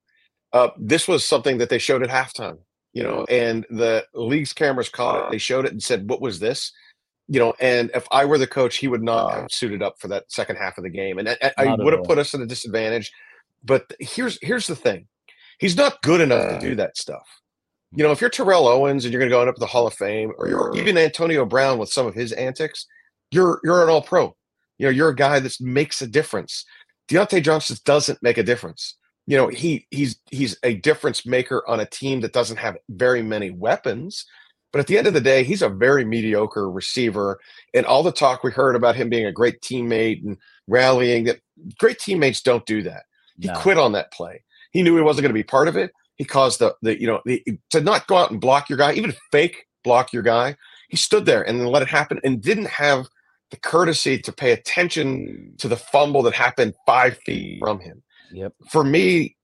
Uh, 0.52 0.70
this 0.78 1.06
was 1.06 1.24
something 1.24 1.58
that 1.58 1.68
they 1.70 1.78
showed 1.78 2.02
at 2.02 2.10
halftime, 2.10 2.58
you 2.92 3.02
know, 3.02 3.24
and 3.28 3.66
the 3.70 4.06
league's 4.14 4.52
cameras 4.52 4.88
caught 4.88 5.26
it. 5.26 5.30
They 5.30 5.38
showed 5.38 5.66
it 5.66 5.72
and 5.72 5.82
said, 5.82 6.08
"What 6.08 6.20
was 6.20 6.40
this?" 6.40 6.72
you 7.28 7.38
know, 7.38 7.54
and 7.60 7.90
if 7.94 8.06
I 8.10 8.24
were 8.24 8.38
the 8.38 8.46
coach, 8.46 8.76
he 8.76 8.88
would 8.88 9.02
not 9.02 9.34
have 9.34 9.52
suited 9.52 9.82
up 9.82 10.00
for 10.00 10.08
that 10.08 10.32
second 10.32 10.56
half 10.56 10.78
of 10.78 10.84
the 10.84 10.90
game, 10.90 11.18
and 11.18 11.28
I, 11.28 11.52
I 11.58 11.74
would 11.76 11.92
have 11.92 12.04
put 12.04 12.18
us 12.18 12.34
at 12.34 12.40
a 12.40 12.46
disadvantage. 12.46 13.12
But 13.62 13.92
here's 14.00 14.38
here's 14.40 14.66
the 14.66 14.74
thing: 14.74 15.06
he's 15.58 15.76
not 15.76 16.00
good 16.02 16.22
enough 16.22 16.48
to 16.48 16.58
do 16.58 16.74
that 16.76 16.96
stuff. 16.96 17.28
You 17.94 18.04
know, 18.04 18.12
if 18.12 18.20
you're 18.20 18.30
Terrell 18.30 18.66
Owens 18.66 19.04
and 19.04 19.12
you're 19.12 19.20
going 19.20 19.30
to 19.30 19.34
go 19.34 19.46
up 19.46 19.54
to 19.54 19.60
the 19.60 19.66
Hall 19.66 19.86
of 19.86 19.94
Fame, 19.94 20.32
or 20.38 20.48
you're 20.48 20.74
even 20.76 20.96
Antonio 20.96 21.44
Brown 21.44 21.78
with 21.78 21.90
some 21.90 22.06
of 22.06 22.14
his 22.14 22.32
antics, 22.32 22.86
you're 23.30 23.60
you're 23.62 23.82
an 23.82 23.90
All 23.90 24.02
Pro. 24.02 24.34
You 24.78 24.86
know, 24.86 24.90
you're 24.90 25.10
a 25.10 25.16
guy 25.16 25.38
that 25.38 25.60
makes 25.60 26.00
a 26.00 26.06
difference. 26.06 26.64
Diontae 27.08 27.42
Johnson 27.42 27.76
doesn't 27.84 28.22
make 28.22 28.38
a 28.38 28.42
difference. 28.42 28.96
You 29.28 29.36
know, 29.36 29.48
he 29.48 29.86
he's 29.90 30.18
he's 30.30 30.56
a 30.62 30.74
difference 30.74 31.24
maker 31.24 31.62
on 31.68 31.80
a 31.80 31.86
team 31.86 32.20
that 32.22 32.32
doesn't 32.32 32.56
have 32.56 32.76
very 32.88 33.22
many 33.22 33.50
weapons 33.50 34.24
but 34.72 34.80
at 34.80 34.86
the 34.86 34.98
end 34.98 35.06
of 35.06 35.14
the 35.14 35.20
day, 35.20 35.44
he's 35.44 35.62
a 35.62 35.68
very 35.68 36.04
mediocre 36.04 36.70
receiver. 36.70 37.40
And 37.72 37.86
all 37.86 38.02
the 38.02 38.12
talk 38.12 38.44
we 38.44 38.50
heard 38.50 38.76
about 38.76 38.96
him 38.96 39.08
being 39.08 39.26
a 39.26 39.32
great 39.32 39.60
teammate 39.60 40.22
and 40.24 40.36
rallying, 40.66 41.24
that 41.24 41.40
great 41.78 41.98
teammates 41.98 42.42
don't 42.42 42.66
do 42.66 42.82
that. 42.82 43.04
He 43.40 43.48
no. 43.48 43.54
quit 43.54 43.78
on 43.78 43.92
that 43.92 44.12
play. 44.12 44.44
He 44.72 44.82
knew 44.82 44.96
he 44.96 45.02
wasn't 45.02 45.22
going 45.22 45.30
to 45.30 45.38
be 45.38 45.44
part 45.44 45.68
of 45.68 45.76
it. 45.76 45.92
He 46.16 46.24
caused 46.24 46.58
the, 46.58 46.74
the 46.82 47.00
you 47.00 47.06
know, 47.06 47.20
the, 47.24 47.42
to 47.70 47.80
not 47.80 48.06
go 48.06 48.16
out 48.16 48.30
and 48.30 48.40
block 48.40 48.68
your 48.68 48.76
guy, 48.76 48.92
even 48.92 49.14
fake 49.32 49.66
block 49.84 50.12
your 50.12 50.22
guy. 50.22 50.56
He 50.88 50.96
stood 50.96 51.24
there 51.24 51.42
and 51.42 51.66
let 51.66 51.82
it 51.82 51.88
happen 51.88 52.20
and 52.24 52.42
didn't 52.42 52.68
have 52.68 53.06
the 53.50 53.56
courtesy 53.56 54.18
to 54.18 54.32
pay 54.32 54.52
attention 54.52 55.54
to 55.58 55.68
the 55.68 55.76
fumble 55.76 56.22
that 56.24 56.34
happened 56.34 56.74
five 56.84 57.16
feet 57.24 57.56
mm. 57.56 57.58
from 57.60 57.80
him. 57.80 58.02
Yep. 58.32 58.54
For 58.70 58.84
me, 58.84 59.36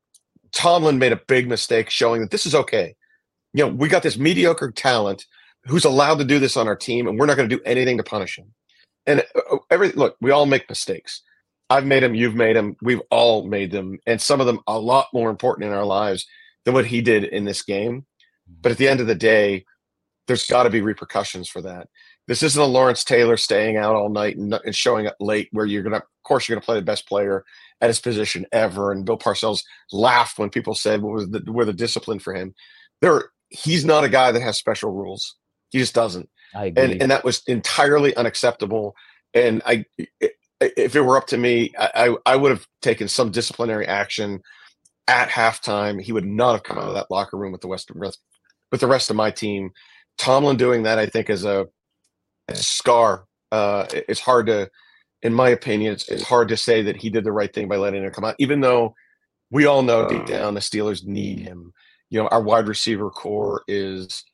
Tomlin 0.52 0.98
made 0.98 1.12
a 1.12 1.20
big 1.28 1.48
mistake 1.48 1.90
showing 1.90 2.20
that 2.20 2.30
this 2.30 2.46
is 2.46 2.54
okay 2.54 2.94
you 3.54 3.64
know, 3.64 3.72
we 3.72 3.88
got 3.88 4.02
this 4.02 4.18
mediocre 4.18 4.70
talent 4.70 5.24
who's 5.64 5.84
allowed 5.84 6.18
to 6.18 6.24
do 6.24 6.38
this 6.38 6.56
on 6.56 6.68
our 6.68 6.76
team, 6.76 7.06
and 7.06 7.18
we're 7.18 7.26
not 7.26 7.36
going 7.36 7.48
to 7.48 7.56
do 7.56 7.62
anything 7.64 7.96
to 7.96 8.02
punish 8.02 8.36
him. 8.36 8.52
And 9.06 9.20
uh, 9.34 9.54
uh, 9.54 9.58
every 9.70 9.92
look, 9.92 10.16
we 10.20 10.32
all 10.32 10.44
make 10.44 10.68
mistakes. 10.68 11.22
I've 11.70 11.86
made 11.86 12.02
them, 12.02 12.14
you've 12.14 12.34
made 12.34 12.56
them, 12.56 12.76
we've 12.82 13.00
all 13.10 13.46
made 13.46 13.70
them, 13.70 13.98
and 14.06 14.20
some 14.20 14.40
of 14.40 14.46
them 14.46 14.60
a 14.66 14.78
lot 14.78 15.06
more 15.14 15.30
important 15.30 15.66
in 15.66 15.72
our 15.72 15.86
lives 15.86 16.26
than 16.64 16.74
what 16.74 16.84
he 16.84 17.00
did 17.00 17.24
in 17.24 17.44
this 17.44 17.62
game. 17.62 18.04
But 18.60 18.72
at 18.72 18.78
the 18.78 18.88
end 18.88 19.00
of 19.00 19.06
the 19.06 19.14
day, 19.14 19.64
there's 20.26 20.46
got 20.46 20.64
to 20.64 20.70
be 20.70 20.82
repercussions 20.82 21.48
for 21.48 21.62
that. 21.62 21.88
This 22.26 22.42
isn't 22.42 22.60
a 22.60 22.66
Lawrence 22.66 23.04
Taylor 23.04 23.36
staying 23.36 23.76
out 23.76 23.94
all 23.94 24.08
night 24.08 24.36
and, 24.36 24.54
and 24.64 24.74
showing 24.74 25.06
up 25.06 25.16
late, 25.20 25.48
where 25.52 25.66
you're 25.66 25.82
gonna, 25.82 25.96
of 25.96 26.02
course, 26.24 26.48
you're 26.48 26.56
gonna 26.56 26.64
play 26.64 26.76
the 26.76 26.82
best 26.82 27.06
player 27.06 27.44
at 27.80 27.88
his 27.88 28.00
position 28.00 28.46
ever. 28.52 28.92
And 28.92 29.04
Bill 29.04 29.18
Parcells 29.18 29.62
laughed 29.92 30.38
when 30.38 30.50
people 30.50 30.74
said 30.74 31.02
what 31.02 31.12
was 31.12 31.28
the, 31.28 31.40
where 31.52 31.66
the 31.66 31.72
discipline 31.72 32.18
for 32.18 32.34
him. 32.34 32.54
There, 33.02 33.30
he's 33.50 33.84
not 33.84 34.04
a 34.04 34.08
guy 34.08 34.32
that 34.32 34.42
has 34.42 34.56
special 34.56 34.92
rules. 34.92 35.36
He 35.70 35.78
just 35.78 35.94
doesn't. 35.94 36.28
I 36.54 36.66
agree. 36.66 36.82
and 36.82 37.02
and 37.02 37.10
that 37.10 37.24
was 37.24 37.42
entirely 37.46 38.14
unacceptable. 38.16 38.94
And 39.34 39.60
I, 39.66 39.84
if 40.60 40.94
it 40.94 41.00
were 41.00 41.16
up 41.16 41.26
to 41.28 41.36
me, 41.36 41.72
I 41.78 42.16
I 42.24 42.36
would 42.36 42.50
have 42.50 42.66
taken 42.80 43.08
some 43.08 43.30
disciplinary 43.30 43.86
action 43.86 44.40
at 45.08 45.28
halftime. 45.28 46.00
He 46.00 46.12
would 46.12 46.26
not 46.26 46.52
have 46.52 46.62
come 46.62 46.78
out 46.78 46.88
of 46.88 46.94
that 46.94 47.10
locker 47.10 47.36
room 47.36 47.52
with 47.52 47.60
the 47.60 47.68
West 47.68 47.90
with 47.94 48.80
the 48.80 48.86
rest 48.86 49.10
of 49.10 49.16
my 49.16 49.30
team. 49.30 49.70
Tomlin 50.16 50.56
doing 50.56 50.84
that, 50.84 50.98
I 50.98 51.06
think, 51.06 51.28
is 51.28 51.44
a, 51.44 51.62
a 51.62 51.66
scar. 52.52 53.26
Uh, 53.50 53.86
it's 53.90 54.20
hard 54.20 54.46
to, 54.46 54.70
in 55.22 55.32
my 55.32 55.48
opinion, 55.48 55.92
it's, 55.92 56.08
it's 56.08 56.22
hard 56.22 56.48
to 56.48 56.56
say 56.56 56.82
that 56.82 56.96
he 56.96 57.10
did 57.10 57.24
the 57.24 57.32
right 57.32 57.52
thing 57.52 57.68
by 57.68 57.76
letting 57.76 58.04
him 58.04 58.10
come 58.10 58.24
out, 58.24 58.36
even 58.38 58.60
though 58.60 58.94
we 59.50 59.66
all 59.66 59.82
know 59.82 60.08
deep 60.08 60.26
down 60.26 60.54
the 60.54 60.60
Steelers 60.60 61.04
need 61.04 61.38
him. 61.38 61.72
You 62.10 62.22
know, 62.22 62.28
our 62.28 62.42
wide 62.42 62.68
receiver 62.68 63.10
corps 63.10 63.62
is 63.68 64.24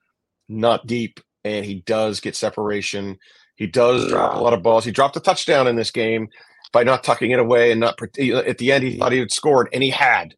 not 0.49 0.87
deep, 0.87 1.21
and 1.45 1.65
he 1.65 1.77
does 1.87 2.21
get 2.21 2.37
separation. 2.37 3.19
He 3.57 3.67
does 3.67 4.09
drop 4.09 4.35
a 4.35 4.41
lot 4.41 4.55
of 4.55 4.63
balls. 4.63 4.85
He 4.85 4.91
dropped 4.91 5.17
a 5.17 5.21
touchdown 5.21 5.67
in 5.67 5.77
this 5.77 5.91
game 5.91 6.29
by 6.73 6.83
not 6.83 7.05
tucking 7.05 7.31
it 7.31 7.39
away 7.39 7.71
and 7.71 7.81
not 7.81 8.01
at 8.03 8.59
the 8.59 8.73
end. 8.73 8.85
He 8.85 8.99
thought 8.99 9.13
he 9.13 9.19
had 9.19 9.33
scored, 9.33 9.69
and 9.73 9.83
he 9.83 9.91
had. 9.91 10.35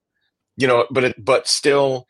You 0.57 0.67
know, 0.67 0.87
but 0.91 1.05
it, 1.05 1.25
but 1.25 1.49
still, 1.49 2.07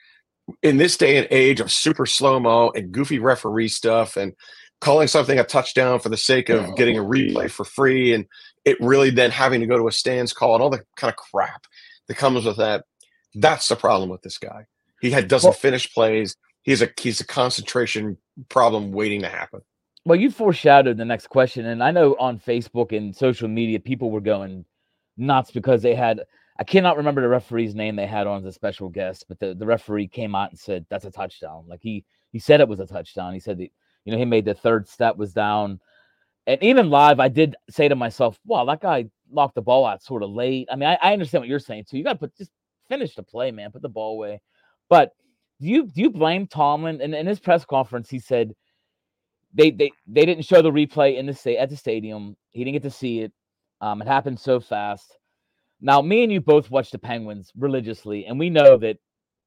in 0.63 0.77
this 0.77 0.97
day 0.97 1.17
and 1.17 1.29
age 1.31 1.61
of 1.61 1.71
super 1.71 2.07
slow 2.07 2.41
mo 2.41 2.73
and 2.75 2.93
goofy 2.93 3.19
referee 3.19 3.69
stuff 3.69 4.17
and 4.17 4.33
calling 4.83 5.07
something 5.07 5.39
a 5.39 5.45
touchdown 5.45 6.01
for 6.01 6.09
the 6.09 6.17
sake 6.17 6.49
of 6.49 6.67
oh, 6.67 6.73
getting 6.73 6.99
a 6.99 7.03
replay 7.03 7.49
for 7.49 7.65
free 7.65 8.13
and 8.13 8.27
it 8.65 8.77
really 8.81 9.11
then 9.11 9.31
having 9.31 9.61
to 9.61 9.67
go 9.67 9.79
to 9.79 9.87
a 9.87 9.93
stands 9.93 10.33
call 10.33 10.55
and 10.55 10.63
all 10.63 10.71
the 10.71 10.83
kind 10.97 11.09
of 11.09 11.17
crap 11.17 11.67
that 12.09 12.17
comes 12.17 12.45
with 12.45 12.57
that. 12.57 12.85
That's 13.37 13.69
the 13.69 13.77
problem 13.77 14.11
with 14.11 14.23
this 14.23 14.39
guy. 14.39 14.67
He 15.01 15.13
had 15.13 15.29
doesn't 15.29 15.51
well, 15.51 15.55
finish 15.55 15.93
plays. 15.95 16.37
He's 16.63 16.83
a 16.83 16.91
he's 17.01 17.21
a 17.21 17.27
concentration 17.27 18.19
problem 18.49 18.91
waiting 18.91 19.23
to 19.23 19.29
happen. 19.29 19.61
Well, 20.05 20.19
you 20.19 20.33
foreshadowed 20.33 20.97
the 20.97 21.05
next 21.05 21.29
question, 21.29 21.67
and 21.67 21.83
I 21.83 21.93
know 21.93 22.17
on 22.19 22.41
Facebook 22.41 22.97
and 22.97 23.15
social 23.15 23.49
media, 23.49 23.79
people 23.79 24.11
were 24.11 24.21
going 24.21 24.65
nuts 25.17 25.53
because 25.53 25.83
they 25.83 25.95
had 25.95 26.23
I 26.59 26.65
cannot 26.65 26.97
remember 26.97 27.21
the 27.21 27.29
referee's 27.29 27.75
name 27.75 27.95
they 27.95 28.07
had 28.07 28.27
on 28.27 28.41
as 28.41 28.47
a 28.47 28.53
special 28.53 28.89
guest, 28.89 29.27
but 29.29 29.39
the, 29.39 29.55
the 29.55 29.67
referee 29.67 30.09
came 30.09 30.35
out 30.35 30.51
and 30.51 30.59
said 30.59 30.87
that's 30.91 31.05
a 31.05 31.11
touchdown. 31.11 31.65
Like 31.69 31.81
he 31.83 32.05
he 32.33 32.41
said 32.41 32.61
it 32.61 32.69
was 32.69 32.81
a 32.81 32.87
touchdown. 32.87 33.33
He 33.33 33.41
said 33.41 33.59
that 33.59 33.71
you 34.05 34.13
know 34.13 34.19
he 34.19 34.25
made 34.25 34.45
the 34.45 34.55
third 34.55 34.89
step 34.89 35.17
was 35.17 35.33
down, 35.33 35.81
and 36.47 36.63
even 36.63 36.91
live, 36.91 37.21
I 37.21 37.29
did 37.29 37.57
say 37.71 37.89
to 37.89 37.97
myself, 37.97 38.39
"Wow, 38.45 38.65
that 38.67 38.81
guy 38.81 39.07
knocked 39.31 39.55
the 39.55 39.63
ball 39.63 39.87
out 39.87 40.03
sort 40.03 40.23
of 40.23 40.31
late." 40.31 40.69
I 40.71 40.77
mean, 40.77 40.89
I, 40.89 40.99
I 41.03 41.13
understand 41.13 41.43
what 41.43 41.49
you're 41.49 41.59
saying 41.59 41.85
too. 41.89 41.99
You 41.99 42.05
got 42.05 42.15
to 42.15 42.19
put 42.19 42.37
just 42.37 42.51
finish 42.89 43.15
the 43.15 43.23
play, 43.23 43.51
man. 43.51 43.71
Put 43.71 43.83
the 43.83 43.89
ball 43.89 44.15
away. 44.15 44.41
But 44.89 45.13
do 45.61 45.69
you 45.69 45.87
do 45.87 46.01
you 46.01 46.11
blame 46.11 46.47
Tomlin? 46.47 47.01
And 47.01 47.15
in 47.15 47.27
his 47.27 47.41
press 47.41 47.65
conference, 47.65 48.11
he 48.11 48.19
said 48.19 48.55
they 49.55 49.71
they 49.71 49.93
they 50.07 50.27
didn't 50.27 50.45
show 50.45 50.63
the 50.63 50.71
replay 50.71 51.17
in 51.17 51.27
the 51.27 51.35
state 51.35 51.59
at 51.59 51.71
the 51.71 51.77
stadium. 51.77 52.37
He 52.51 52.65
didn't 52.65 52.75
get 52.75 52.83
to 52.83 52.97
see 52.97 53.21
it. 53.21 53.33
Um, 53.81 54.03
it 54.03 54.09
happened 54.09 54.39
so 54.39 54.61
fast. 54.61 55.17
Now, 55.81 56.01
me 56.01 56.23
and 56.23 56.33
you 56.33 56.41
both 56.41 56.71
watch 56.71 56.91
the 56.91 56.99
Penguins 56.99 57.51
religiously, 57.57 58.27
and 58.27 58.39
we 58.39 58.51
know 58.51 58.77
that 58.79 58.99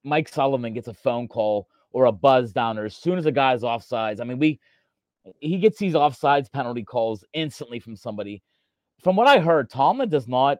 Mike 0.04 0.28
Sullivan 0.28 0.74
gets 0.74 0.90
a 0.90 0.94
phone 0.94 1.28
call 1.28 1.68
or 1.96 2.06
a 2.06 2.12
buzz 2.12 2.52
down 2.52 2.75
there 2.75 2.84
as 2.84 2.98
soon 2.98 3.18
as 3.18 3.25
a 3.25 3.32
guy's 3.32 3.62
offsides. 3.62 4.20
I 4.20 4.25
mean, 4.25 4.38
we 4.38 4.60
he 5.40 5.58
gets 5.60 5.80
these 5.80 5.94
offsides 5.94 6.52
penalty 6.52 6.84
calls 6.84 7.24
instantly 7.32 7.80
from 7.80 7.96
somebody. 7.96 8.44
From 9.02 9.16
what 9.16 9.28
I 9.28 9.40
heard, 9.40 9.70
Tomlin 9.70 10.10
does 10.10 10.28
not. 10.28 10.58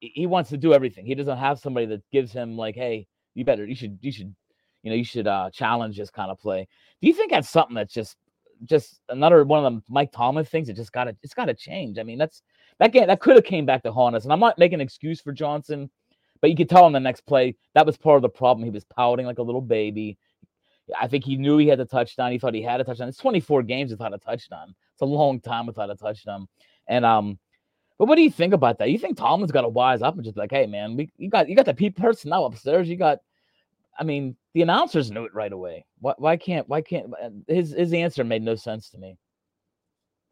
He 0.00 0.26
wants 0.26 0.50
to 0.50 0.58
do 0.58 0.74
everything. 0.74 1.06
He 1.06 1.14
doesn't 1.14 1.38
have 1.38 1.58
somebody 1.58 1.86
that 1.86 2.02
gives 2.12 2.30
him 2.30 2.58
like, 2.58 2.74
"Hey, 2.74 3.06
you 3.34 3.42
better, 3.42 3.64
you 3.64 3.74
should, 3.74 3.98
you 4.02 4.12
should, 4.12 4.34
you 4.82 4.90
know, 4.90 4.96
you 4.96 5.04
should 5.04 5.26
uh 5.26 5.48
challenge 5.50 5.96
this 5.96 6.10
kind 6.10 6.30
of 6.30 6.38
play." 6.38 6.68
Do 7.00 7.08
you 7.08 7.14
think 7.14 7.30
that's 7.30 7.48
something 7.48 7.74
that's 7.74 7.94
just, 7.94 8.18
just 8.66 9.00
another 9.08 9.44
one 9.44 9.64
of 9.64 9.72
the 9.72 9.82
Mike 9.88 10.12
Tomlin 10.12 10.44
things 10.44 10.66
that 10.66 10.76
just 10.76 10.92
got 10.92 11.04
to, 11.04 11.16
it's 11.22 11.32
got 11.32 11.46
to 11.46 11.54
change? 11.54 11.98
I 11.98 12.02
mean, 12.02 12.18
that's 12.18 12.42
that 12.80 12.92
game 12.92 13.06
that 13.06 13.20
could 13.20 13.36
have 13.36 13.44
came 13.44 13.64
back 13.64 13.82
to 13.84 13.92
haunt 13.92 14.14
us. 14.14 14.24
And 14.24 14.32
I'm 14.32 14.40
not 14.40 14.58
making 14.58 14.74
an 14.74 14.82
excuse 14.82 15.22
for 15.22 15.32
Johnson, 15.32 15.88
but 16.42 16.50
you 16.50 16.56
could 16.56 16.68
tell 16.68 16.86
in 16.86 16.92
the 16.92 17.00
next 17.00 17.22
play 17.22 17.56
that 17.74 17.86
was 17.86 17.96
part 17.96 18.16
of 18.16 18.22
the 18.22 18.28
problem. 18.28 18.64
He 18.64 18.70
was 18.70 18.84
pouting 18.84 19.24
like 19.24 19.38
a 19.38 19.42
little 19.42 19.62
baby. 19.62 20.18
I 20.98 21.06
think 21.08 21.24
he 21.24 21.36
knew 21.36 21.58
he 21.58 21.68
had 21.68 21.78
the 21.78 21.84
touchdown. 21.84 22.32
He 22.32 22.38
thought 22.38 22.54
he 22.54 22.62
had 22.62 22.80
a 22.80 22.84
touchdown. 22.84 23.08
It's 23.08 23.18
24 23.18 23.62
games 23.64 23.90
without 23.90 24.14
a 24.14 24.18
touchdown. 24.18 24.74
It's 24.94 25.02
a 25.02 25.06
long 25.06 25.40
time 25.40 25.66
without 25.66 25.90
a 25.90 25.96
touchdown. 25.96 26.48
And 26.86 27.04
um, 27.04 27.38
but 27.98 28.06
what 28.06 28.16
do 28.16 28.22
you 28.22 28.30
think 28.30 28.54
about 28.54 28.78
that? 28.78 28.90
You 28.90 28.98
think 28.98 29.16
Tomlin's 29.16 29.52
got 29.52 29.62
to 29.62 29.68
wise 29.68 30.02
up 30.02 30.14
and 30.14 30.24
just 30.24 30.36
like, 30.36 30.50
hey 30.50 30.66
man, 30.66 30.96
we 30.96 31.10
you 31.18 31.28
got 31.28 31.48
you 31.48 31.56
got 31.56 31.66
the 31.66 31.74
people 31.74 32.02
personnel 32.02 32.46
upstairs. 32.46 32.88
You 32.88 32.96
got, 32.96 33.18
I 33.98 34.04
mean, 34.04 34.36
the 34.54 34.62
announcers 34.62 35.10
knew 35.10 35.24
it 35.24 35.34
right 35.34 35.52
away. 35.52 35.84
Why 35.98 36.14
why 36.16 36.36
can't 36.36 36.68
why 36.68 36.80
can't 36.80 37.12
his 37.46 37.72
his 37.72 37.92
answer 37.92 38.24
made 38.24 38.42
no 38.42 38.54
sense 38.54 38.90
to 38.90 38.98
me. 38.98 39.16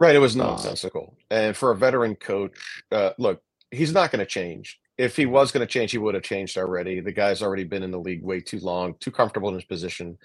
Right, 0.00 0.14
it 0.14 0.20
was 0.20 0.36
nonsensical. 0.36 1.16
And 1.30 1.56
for 1.56 1.72
a 1.72 1.76
veteran 1.76 2.14
coach, 2.14 2.82
uh, 2.92 3.10
look, 3.18 3.42
he's 3.70 3.92
not 3.92 4.12
going 4.12 4.20
to 4.20 4.26
change. 4.26 4.78
If 4.98 5.16
he 5.16 5.26
was 5.26 5.52
going 5.52 5.66
to 5.66 5.72
change, 5.72 5.92
he 5.92 5.98
would 5.98 6.14
have 6.14 6.24
changed 6.24 6.58
already. 6.58 7.00
The 7.00 7.12
guy's 7.12 7.40
already 7.40 7.64
been 7.64 7.82
in 7.82 7.92
the 7.92 8.00
league 8.00 8.22
way 8.22 8.40
too 8.40 8.58
long, 8.58 8.94
too 8.98 9.12
comfortable 9.12 9.48
in 9.48 9.54
his 9.54 9.64
position. 9.64 10.18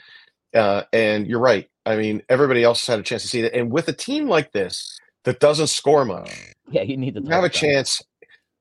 Uh, 0.54 0.84
and 0.92 1.28
you're 1.28 1.40
right. 1.40 1.70
I 1.86 1.96
mean, 1.96 2.22
everybody 2.30 2.64
else 2.64 2.86
had 2.86 3.00
a 3.00 3.04
chance 3.04 3.22
to 3.24 3.28
see 3.28 3.42
that. 3.42 3.56
And 3.56 3.72
with 3.72 3.88
a 3.88 3.94
team 3.94 4.28
like 4.28 4.52
this 4.52 5.00
that 5.26 5.40
doesn't 5.40 5.68
score 5.68 6.06
much, 6.06 6.54
yeah, 6.70 6.82
you 6.82 6.98
need 6.98 7.16
to 7.16 7.22
have 7.32 7.44
a 7.44 7.50
chance. 7.50 8.02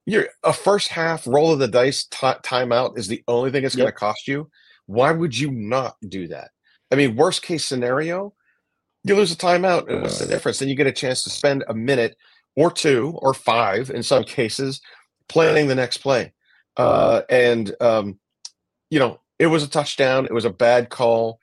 You're 0.04 0.28
a 0.42 0.52
first 0.52 0.88
half 0.88 1.26
roll 1.26 1.52
of 1.52 1.60
the 1.60 1.68
dice 1.68 2.04
t- 2.04 2.18
timeout 2.18 2.98
is 2.98 3.06
the 3.06 3.22
only 3.28 3.50
thing 3.50 3.64
it's 3.64 3.74
yep. 3.74 3.84
going 3.84 3.92
to 3.92 3.98
cost 3.98 4.26
you. 4.26 4.50
Why 4.86 5.12
would 5.12 5.38
you 5.38 5.50
not 5.50 5.96
do 6.08 6.28
that? 6.28 6.50
I 6.90 6.96
mean, 6.96 7.14
worst 7.14 7.42
case 7.42 7.64
scenario, 7.64 8.34
you 9.04 9.14
lose 9.14 9.32
a 9.32 9.36
timeout. 9.36 9.88
And 9.88 10.02
what's 10.02 10.18
the 10.18 10.26
difference? 10.26 10.58
Then 10.58 10.68
you 10.68 10.74
get 10.74 10.86
a 10.86 10.92
chance 10.92 11.22
to 11.24 11.30
spend 11.30 11.64
a 11.68 11.74
minute 11.74 12.16
or 12.56 12.70
two 12.70 13.16
or 13.22 13.32
five 13.32 13.90
in 13.90 14.02
some 14.02 14.24
cases 14.38 14.80
planning 15.32 15.66
the 15.66 15.74
next 15.74 15.98
play. 15.98 16.32
Uh, 16.76 17.22
and, 17.30 17.74
um, 17.80 18.18
you 18.90 18.98
know, 18.98 19.18
it 19.38 19.46
was 19.46 19.62
a 19.62 19.68
touchdown. 19.68 20.26
It 20.26 20.34
was 20.34 20.44
a 20.44 20.50
bad 20.50 20.90
call. 20.90 21.40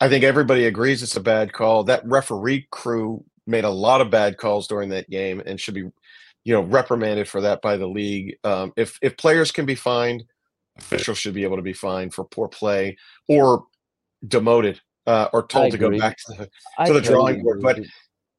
I 0.00 0.08
think 0.08 0.24
everybody 0.24 0.64
agrees 0.64 1.02
it's 1.02 1.16
a 1.16 1.20
bad 1.20 1.52
call. 1.52 1.84
That 1.84 2.02
referee 2.06 2.66
crew 2.70 3.22
made 3.46 3.64
a 3.64 3.70
lot 3.70 4.00
of 4.00 4.10
bad 4.10 4.38
calls 4.38 4.66
during 4.66 4.88
that 4.88 5.10
game 5.10 5.42
and 5.44 5.60
should 5.60 5.74
be, 5.74 5.82
you 6.44 6.54
know, 6.54 6.62
reprimanded 6.62 7.28
for 7.28 7.42
that 7.42 7.60
by 7.60 7.76
the 7.76 7.86
league. 7.86 8.36
Um, 8.42 8.72
if 8.76 8.98
if 9.02 9.18
players 9.18 9.52
can 9.52 9.66
be 9.66 9.74
fined, 9.74 10.24
officials 10.78 11.18
should 11.18 11.34
be 11.34 11.44
able 11.44 11.56
to 11.56 11.62
be 11.62 11.74
fined 11.74 12.14
for 12.14 12.24
poor 12.24 12.48
play 12.48 12.96
or 13.28 13.66
demoted 14.26 14.80
uh, 15.06 15.28
or 15.34 15.46
told 15.46 15.72
to 15.72 15.78
go 15.78 15.90
back 15.98 16.16
to 16.16 16.32
the, 16.32 16.50
to 16.86 16.92
the 16.94 17.00
drawing 17.02 17.42
board. 17.42 17.60
But 17.60 17.80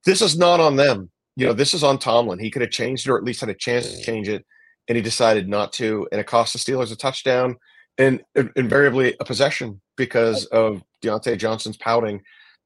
this 0.05 0.21
is 0.21 0.37
not 0.37 0.59
on 0.59 0.75
them. 0.75 1.11
You 1.35 1.45
know, 1.47 1.53
this 1.53 1.73
is 1.73 1.83
on 1.83 1.97
Tomlin. 1.97 2.39
He 2.39 2.49
could 2.51 2.61
have 2.61 2.71
changed 2.71 3.07
it 3.07 3.11
or 3.11 3.17
at 3.17 3.23
least 3.23 3.39
had 3.39 3.49
a 3.49 3.53
chance 3.53 3.91
to 3.91 4.01
change 4.01 4.27
it, 4.27 4.45
and 4.87 4.95
he 4.95 5.01
decided 5.01 5.47
not 5.47 5.73
to. 5.73 6.07
And 6.11 6.19
it 6.19 6.27
cost 6.27 6.53
the 6.53 6.59
Steelers 6.59 6.91
a 6.91 6.95
touchdown 6.95 7.57
and 7.97 8.21
invariably 8.55 9.15
a 9.19 9.25
possession 9.25 9.81
because 9.97 10.45
of 10.45 10.83
Diontae 11.03 11.37
Johnson's 11.37 11.77
pouting. 11.77 12.21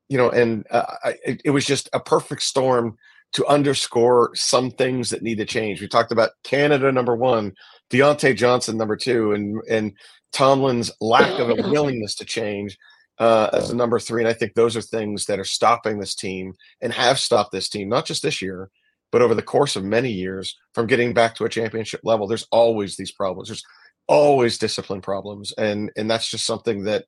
You 0.07 0.17
know, 0.17 0.29
and 0.29 0.65
uh, 0.69 0.85
it, 1.25 1.41
it 1.45 1.49
was 1.49 1.65
just 1.65 1.89
a 1.93 1.99
perfect 1.99 2.43
storm 2.43 2.95
to 3.33 3.45
underscore 3.47 4.31
some 4.35 4.71
things 4.71 5.09
that 5.09 5.23
need 5.23 5.39
to 5.39 5.45
change. 5.45 5.81
We 5.81 5.87
talked 5.87 6.11
about 6.11 6.31
Canada 6.43 6.91
number 6.91 7.15
one, 7.15 7.53
Diontae 7.91 8.37
Johnson 8.37 8.77
number 8.77 8.95
two, 8.95 9.33
and 9.33 9.61
and 9.69 9.93
Tomlin's 10.31 10.91
lack 11.01 11.39
of 11.39 11.49
a 11.49 11.55
willingness 11.69 12.15
to 12.15 12.25
change 12.25 12.77
uh, 13.19 13.49
as 13.53 13.71
a 13.71 13.75
number 13.75 13.99
three. 13.99 14.21
And 14.21 14.29
I 14.29 14.33
think 14.33 14.53
those 14.53 14.75
are 14.77 14.81
things 14.81 15.25
that 15.25 15.39
are 15.39 15.45
stopping 15.45 15.99
this 15.99 16.15
team 16.15 16.53
and 16.81 16.93
have 16.93 17.19
stopped 17.19 17.51
this 17.51 17.69
team, 17.69 17.89
not 17.89 18.05
just 18.05 18.21
this 18.21 18.41
year, 18.41 18.69
but 19.15 19.21
over 19.21 19.33
the 19.33 19.41
course 19.41 19.77
of 19.77 19.85
many 19.85 20.11
years 20.11 20.57
from 20.73 20.87
getting 20.87 21.13
back 21.13 21.35
to 21.35 21.45
a 21.45 21.49
championship 21.49 22.01
level. 22.03 22.27
There's 22.27 22.45
always 22.51 22.97
these 22.97 23.13
problems. 23.13 23.47
There's 23.47 23.63
always 24.09 24.57
discipline 24.57 24.99
problems. 24.99 25.53
And 25.57 25.89
and 25.95 26.11
that's 26.11 26.29
just 26.29 26.45
something 26.45 26.83
that 26.83 27.05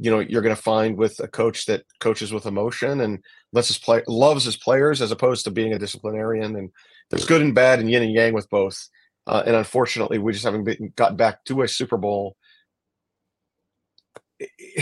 you 0.00 0.10
know 0.10 0.18
you're 0.18 0.42
going 0.42 0.56
to 0.56 0.60
find 0.60 0.96
with 0.96 1.20
a 1.20 1.28
coach 1.28 1.66
that 1.66 1.84
coaches 2.00 2.32
with 2.32 2.46
emotion 2.46 3.00
and 3.00 3.20
lets 3.52 3.68
his 3.68 3.78
play 3.78 4.02
loves 4.08 4.42
his 4.42 4.56
players 4.56 5.00
as 5.00 5.12
opposed 5.12 5.44
to 5.44 5.52
being 5.52 5.72
a 5.72 5.78
disciplinarian 5.78 6.56
and 6.56 6.72
there's 7.10 7.24
good 7.24 7.42
and 7.42 7.54
bad 7.54 7.78
and 7.78 7.92
yin 7.92 8.02
and 8.02 8.12
yang 8.12 8.32
with 8.32 8.50
both 8.50 8.88
uh, 9.28 9.44
and 9.46 9.54
unfortunately 9.54 10.18
we 10.18 10.32
just 10.32 10.44
haven't 10.44 10.64
been, 10.64 10.92
got 10.96 11.16
back 11.16 11.44
to 11.44 11.62
a 11.62 11.68
super 11.68 11.96
bowl 11.96 12.36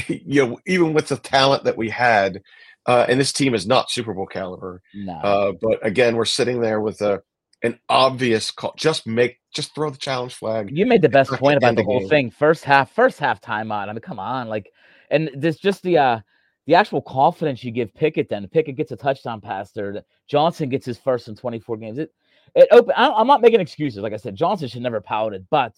you 0.09 0.47
know, 0.47 0.59
even 0.67 0.95
with 0.95 1.09
the 1.09 1.17
talent 1.17 1.65
that 1.65 1.77
we 1.77 1.91
had, 1.91 2.43
uh, 2.87 3.07
and 3.09 3.19
this 3.19 3.33
team 3.33 3.55
is 3.55 3.67
not 3.67 3.91
Super 3.91 4.13
Bowl 4.13 4.27
caliber. 4.27 4.83
No. 4.95 5.13
Uh, 5.13 5.53
but 5.61 5.85
again, 5.87 6.17
we're 6.17 6.25
sitting 6.25 6.61
there 6.61 6.81
with 6.81 7.01
a 7.01 7.23
an 7.63 7.79
obvious 7.89 8.51
call. 8.51 8.75
Just 8.77 9.07
make, 9.07 9.39
just 9.55 9.75
throw 9.75 9.89
the 9.89 9.97
challenge 9.97 10.35
flag. 10.35 10.71
You 10.77 10.85
made 10.85 11.01
the 11.01 11.09
best 11.09 11.31
point 11.31 11.57
about 11.57 11.77
the, 11.77 11.83
whole 11.83 12.01
game. 12.01 12.09
thing. 12.09 12.31
First 12.31 12.63
half, 12.63 12.93
first 12.93 13.19
half 13.19 13.41
timeout. 13.41 13.89
I 13.89 13.93
mean, 13.93 14.01
come 14.01 14.19
on, 14.19 14.49
like, 14.49 14.71
and 15.11 15.31
this 15.35 15.57
just 15.57 15.83
the 15.83 15.99
uh 15.99 16.21
the 16.67 16.75
actual 16.75 17.03
confidence 17.03 17.65
you 17.65 17.71
give 17.71 17.95
Pickett. 17.95 18.29
Then 18.29 18.47
Pickett 18.49 18.77
gets 18.77 18.93
a 18.93 18.97
touchdown 18.97 19.41
pass 19.41 19.73
there. 19.73 20.05
Johnson 20.29 20.69
gets 20.69 20.87
his 20.87 20.99
first 20.99 21.29
in 21.29 21.37
24 21.37 21.77
games. 21.79 21.99
It 21.99 22.13
it 22.55 22.69
open. 22.71 22.93
I'm 22.97 23.27
not 23.27 23.41
making 23.41 23.61
excuses. 23.61 24.03
Like 24.03 24.13
I 24.13 24.19
said, 24.19 24.37
Johnson 24.37 24.69
should 24.69 24.83
never 24.83 25.01
pouted, 25.01 25.47
but 25.51 25.75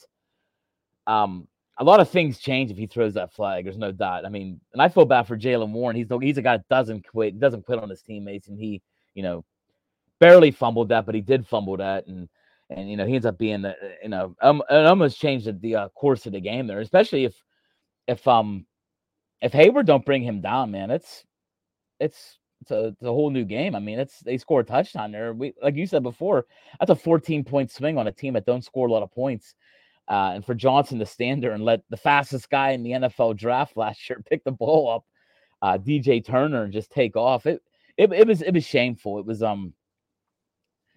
um 1.07 1.47
a 1.79 1.85
lot 1.85 2.01
of 2.01 2.09
things 2.09 2.39
change 2.39 2.71
if 2.71 2.79
he 2.79 2.87
throws 2.87 3.15
that 3.15 3.33
flag. 3.33 3.65
There's 3.65 3.77
no 3.77 3.93
doubt. 3.93 4.25
I 4.25 4.29
mean, 4.29 4.61
and 4.73 4.81
I 4.81 4.89
feel 4.89 5.05
bad 5.05 5.27
for 5.27 5.37
Jaylen 5.37 5.73
Warren. 5.73 5.97
He's 5.97 6.09
the, 6.09 6.19
he's 6.19 6.39
a 6.39 6.43
guy 6.43 6.57
that 6.57 6.69
doesn't 6.69 7.07
quit, 7.07 7.39
doesn't 7.39 7.67
quit 7.67 7.79
on 7.79 7.91
his 7.91 8.03
teammates, 8.03 8.49
and 8.49 8.59
he, 8.59 8.83
you 9.15 9.23
know, 9.23 9.45
barely 10.19 10.51
fumbled 10.51 10.89
that, 10.89 11.05
but 11.05 11.15
he 11.15 11.21
did 11.21 11.47
fumble 11.47 11.77
that, 11.77 12.07
and 12.07 12.29
and 12.71 12.91
you 12.91 12.97
know 12.97 13.07
he 13.07 13.15
ends 13.15 13.27
up 13.27 13.39
being, 13.39 13.63
the, 13.63 13.77
you 14.03 14.09
know, 14.09 14.35
um, 14.41 14.63
it 14.71 14.87
almost 14.87 15.21
changed 15.21 15.47
the, 15.47 15.53
the 15.53 15.77
uh, 15.77 15.89
course 15.91 16.27
of 16.27 16.33
the 16.33 16.41
game 16.41 16.67
there, 16.67 16.81
especially 16.81 17.25
if 17.25 17.35
if 18.07 18.27
um 18.27 18.67
if 19.43 19.53
Hayward 19.53 19.87
don't 19.87 20.05
bring 20.05 20.23
him 20.23 20.41
down, 20.41 20.71
man, 20.71 20.91
it's 20.91 21.25
it's 22.01 22.39
it's 22.63 22.71
a, 22.71 22.87
it's 22.87 23.03
a 23.03 23.07
whole 23.07 23.31
new 23.31 23.45
game. 23.45 23.75
I 23.75 23.81
mean, 23.81 23.99
it's 23.99 24.21
they 24.21 24.39
score 24.39 24.61
a 24.61 24.65
touchdown 24.65 25.13
there. 25.13 25.33
We 25.33 25.53
like 25.63 25.77
you 25.77 25.87
said 25.87 26.03
before, 26.03 26.47
that's 26.79 26.91
a 26.91 26.97
14 26.97 27.45
point 27.45 27.71
swing 27.71 27.99
on 27.99 28.07
a 28.07 28.13
team 28.13 28.35
that 28.35 28.47
don't 28.47 28.65
score 28.65 28.89
a 28.89 28.93
lot 28.93 29.03
of 29.03 29.13
points. 29.13 29.55
Uh, 30.09 30.33
and 30.35 30.45
for 30.45 30.55
Johnson 30.55 30.99
to 31.01 31.07
stand 31.07 31.43
there 31.43 31.53
and 31.53 31.65
let 31.65 31.83
the 31.91 31.97
fastest 31.97 32.49
guy 32.49 32.71
in 32.71 32.83
the 32.83 32.93
NFL 32.93 33.37
draft 33.37 33.77
last 33.77 34.09
year 34.09 34.23
pick 34.31 34.45
the 34.45 34.53
ball 34.53 34.91
up, 34.91 35.05
uh, 35.63 35.79
DJ 35.79 36.25
Turner, 36.25 36.65
and 36.65 36.73
just 36.73 36.91
take 36.91 37.17
off, 37.17 37.47
it, 37.47 37.63
it 37.97 38.13
it 38.13 38.27
was 38.27 38.43
it 38.43 38.53
was 38.53 38.65
shameful. 38.65 39.19
It 39.19 39.27
was 39.27 39.43
um, 39.43 39.73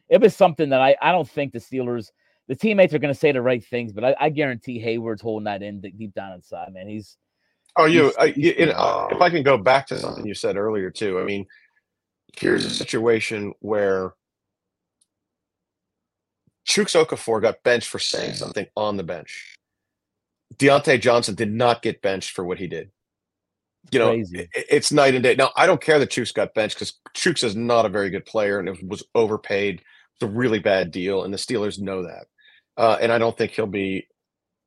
it 0.09 0.21
was 0.21 0.35
something 0.35 0.69
that 0.69 0.81
I 0.81 0.95
I 1.01 1.11
don't 1.11 1.29
think 1.29 1.53
the 1.53 1.59
Steelers, 1.59 2.11
the 2.47 2.55
teammates 2.55 2.93
are 2.93 2.99
going 2.99 3.13
to 3.13 3.19
say 3.19 3.31
the 3.31 3.41
right 3.41 3.63
things, 3.63 3.93
but 3.93 4.03
I, 4.03 4.15
I 4.19 4.29
guarantee 4.29 4.79
Hayward's 4.79 5.21
holding 5.21 5.45
that 5.45 5.63
in 5.63 5.81
deep 5.81 6.13
down 6.13 6.33
inside. 6.33 6.73
Man, 6.73 6.87
he's 6.87 7.17
Oh, 7.75 7.85
you, 7.85 8.11
I, 8.19 8.25
you, 8.25 8.53
you 8.57 8.65
know, 8.65 9.07
if 9.11 9.21
I 9.21 9.29
can 9.29 9.43
go 9.43 9.57
back 9.57 9.87
to 9.87 9.97
something 9.97 10.25
you 10.25 10.33
said 10.33 10.57
earlier 10.57 10.89
too. 10.89 11.19
I 11.19 11.23
mean, 11.23 11.45
here's 12.37 12.65
a 12.65 12.69
situation 12.69 13.53
where 13.59 14.13
Chuks 16.69 16.95
Okorafor 16.95 17.41
got 17.41 17.63
benched 17.63 17.89
for 17.89 17.97
saying 17.97 18.35
something 18.35 18.67
on 18.77 18.95
the 18.95 19.03
bench. 19.03 19.55
Diontae 20.55 21.01
Johnson 21.01 21.33
did 21.33 21.51
not 21.51 21.81
get 21.81 22.01
benched 22.01 22.31
for 22.31 22.45
what 22.45 22.59
he 22.59 22.67
did. 22.67 22.91
You 23.91 23.99
know, 23.99 24.11
it, 24.11 24.49
it's 24.53 24.91
night 24.91 25.15
and 25.15 25.23
day. 25.23 25.35
Now, 25.35 25.51
I 25.55 25.65
don't 25.65 25.81
care 25.81 25.97
that 25.97 26.11
Chuks 26.11 26.33
got 26.33 26.53
benched 26.53 26.75
because 26.75 26.93
Chuks 27.15 27.43
is 27.43 27.55
not 27.55 27.85
a 27.85 27.89
very 27.89 28.11
good 28.11 28.25
player 28.25 28.59
and 28.59 28.69
it 28.69 28.77
was 28.87 29.03
overpaid. 29.15 29.81
It's 30.15 30.23
a 30.23 30.27
really 30.27 30.59
bad 30.59 30.91
deal, 30.91 31.23
and 31.23 31.33
the 31.33 31.37
Steelers 31.37 31.79
know 31.79 32.03
that. 32.03 32.27
Uh, 32.77 32.97
and 33.01 33.11
I 33.11 33.17
don't 33.17 33.37
think 33.37 33.51
he'll 33.51 33.65
be 33.65 34.07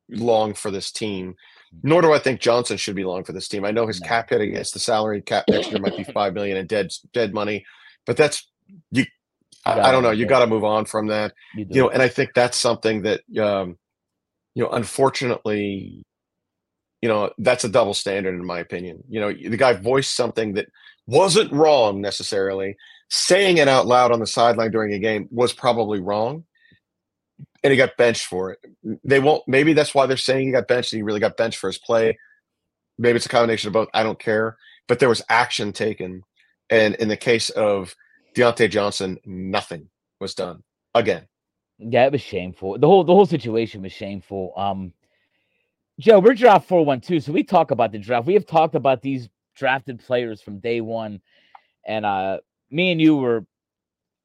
long 0.09 0.55
for 0.55 0.71
this 0.71 0.91
team. 0.91 1.37
Nor 1.83 2.03
do 2.03 2.13
I 2.13 2.19
think 2.19 2.41
Johnson 2.41 2.77
should 2.77 2.97
be 2.97 3.05
long 3.05 3.23
for 3.23 3.33
this 3.33 3.49
team. 3.49 3.65
I 3.65 3.71
know 3.71 3.87
his 3.87 4.01
no. 4.01 4.09
cap 4.09 4.31
hit 4.31 4.41
against 4.41 4.73
the 4.75 4.81
salary 4.81 5.23
cap 5.23 5.45
next 5.49 5.71
year 5.71 5.81
might 5.81 5.97
be 5.97 6.05
five 6.13 6.35
million 6.35 6.57
in 6.57 6.67
dead 6.67 6.91
dead 7.13 7.33
money, 7.33 7.65
but 8.07 8.17
that's 8.17 8.51
you. 8.91 9.05
I, 9.65 9.81
I 9.81 9.93
don't 9.93 10.03
know. 10.03 10.11
You 10.11 10.27
got 10.27 10.41
to 10.41 10.47
move 10.47 10.65
on 10.65 10.85
from 10.85 11.09
that. 11.09 11.33
You, 11.55 11.67
you, 11.71 11.83
know, 11.83 11.91
and 11.91 12.03
I 12.03 12.09
think 12.09 12.31
that's 12.35 12.57
something 12.57 13.03
that 13.03 13.21
um, 13.41 13.77
you 14.55 14.65
know, 14.65 14.71
unfortunately, 14.71 16.05
you 17.01 17.09
know, 17.09 17.31
that's 17.39 17.65
a 17.65 17.69
double 17.69 17.95
standard 17.95 18.35
in 18.35 18.45
my 18.45 18.59
opinion. 18.59 19.05
You 19.09 19.21
know, 19.21 19.33
the 19.33 19.57
guy 19.57 19.75
voiced 19.75 20.15
something 20.15 20.55
that 20.55 20.69
wasn't 21.07 21.53
wrong 21.53 22.01
necessarily. 22.01 22.77
Saying 23.09 23.59
it 23.59 23.69
out 23.69 23.87
loud 23.87 24.11
on 24.11 24.21
the 24.21 24.27
sideline 24.27 24.71
during 24.71 24.95
a 24.95 24.99
game 24.99 25.29
was 25.31 25.53
probably 25.53 26.01
wrong 26.01 26.45
and 27.63 27.71
he 27.71 27.77
got 27.77 27.97
benched 27.97 28.27
for 28.27 28.53
it. 28.53 28.59
They 29.05 29.21
won't. 29.21 29.43
Maybe 29.47 29.73
that's 29.73 29.95
why 29.95 30.07
they're 30.07 30.17
saying 30.17 30.47
he 30.47 30.53
got 30.53 30.69
benched. 30.69 30.93
and 30.93 30.99
he 30.99 31.03
really 31.03 31.21
got 31.21 31.37
benched 31.37 31.59
for 31.59 31.69
his 31.69 31.79
play. 31.79 32.19
Maybe 32.99 33.17
it's 33.17 33.27
a 33.27 33.31
combination 33.31 33.69
of 33.69 33.73
both. 33.73 33.89
I 33.95 34.03
don't 34.03 34.19
care. 34.19 34.57
But 34.89 34.99
there 34.99 35.09
was 35.09 35.23
action 35.29 35.73
taken, 35.73 36.23
and 36.71 36.95
in 36.97 37.09
the 37.09 37.17
case 37.17 37.51
of 37.51 37.95
Diontae 38.35 38.71
Johnson, 38.71 39.19
nothing 39.25 39.89
was 40.21 40.35
done 40.35 40.63
again. 40.95 41.27
Yeah, 41.79 42.07
it 42.07 42.13
was 42.13 42.21
shameful. 42.21 42.79
The 42.79 42.87
whole 42.87 43.05
the 43.05 43.15
whole 43.15 43.27
situation 43.27 43.83
was 43.83 43.93
shameful. 43.93 44.53
Um, 44.57 44.93
Joe, 45.99 46.21
we're 46.21 46.35
draft 46.35 46.69
four 46.69 46.85
one 46.85 47.01
two, 47.01 47.21
so 47.21 47.33
we 47.33 47.43
talk 47.43 47.71
about 47.71 47.93
the 47.93 47.99
draft. 47.99 48.27
We 48.27 48.35
have 48.35 48.47
talked 48.47 48.75
about 48.75 49.03
these 49.03 49.29
drafted 49.57 50.01
players 50.01 50.41
from 50.41 50.61
day 50.61 50.81
one, 50.81 51.21
and 51.87 52.07
uh, 52.07 52.39
me 52.71 52.93
and 52.93 53.01
you 53.01 53.17
were 53.17 53.45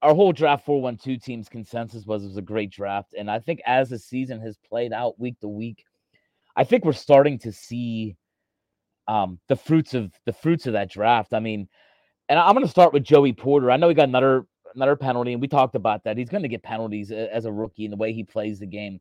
our 0.01 0.13
whole 0.13 0.31
draft 0.31 0.65
412 0.65 1.21
team's 1.21 1.49
consensus 1.49 2.05
was 2.05 2.23
it 2.23 2.27
was 2.27 2.37
a 2.37 2.41
great 2.41 2.69
draft. 2.71 3.13
And 3.17 3.31
I 3.31 3.39
think 3.39 3.61
as 3.65 3.89
the 3.89 3.97
season 3.97 4.39
has 4.41 4.57
played 4.57 4.93
out 4.93 5.19
week 5.19 5.39
to 5.39 5.47
week, 5.47 5.83
I 6.55 6.63
think 6.63 6.85
we're 6.85 6.93
starting 6.93 7.39
to 7.39 7.51
see 7.51 8.15
um, 9.07 9.39
the 9.47 9.55
fruits 9.55 9.93
of 9.93 10.11
the 10.25 10.33
fruits 10.33 10.67
of 10.67 10.73
that 10.73 10.91
draft. 10.91 11.33
I 11.33 11.39
mean, 11.39 11.67
and 12.29 12.39
I'm 12.39 12.53
going 12.53 12.65
to 12.65 12.71
start 12.71 12.93
with 12.93 13.03
Joey 13.03 13.33
Porter. 13.33 13.71
I 13.71 13.77
know 13.77 13.89
he 13.89 13.95
got 13.95 14.09
another 14.09 14.45
another 14.75 14.95
penalty, 14.95 15.33
and 15.33 15.41
we 15.41 15.47
talked 15.47 15.75
about 15.75 16.03
that. 16.03 16.17
He's 16.17 16.29
going 16.29 16.43
to 16.43 16.49
get 16.49 16.63
penalties 16.63 17.11
as 17.11 17.45
a 17.45 17.51
rookie 17.51 17.85
in 17.85 17.91
the 17.91 17.97
way 17.97 18.13
he 18.13 18.23
plays 18.23 18.59
the 18.59 18.67
game. 18.67 18.99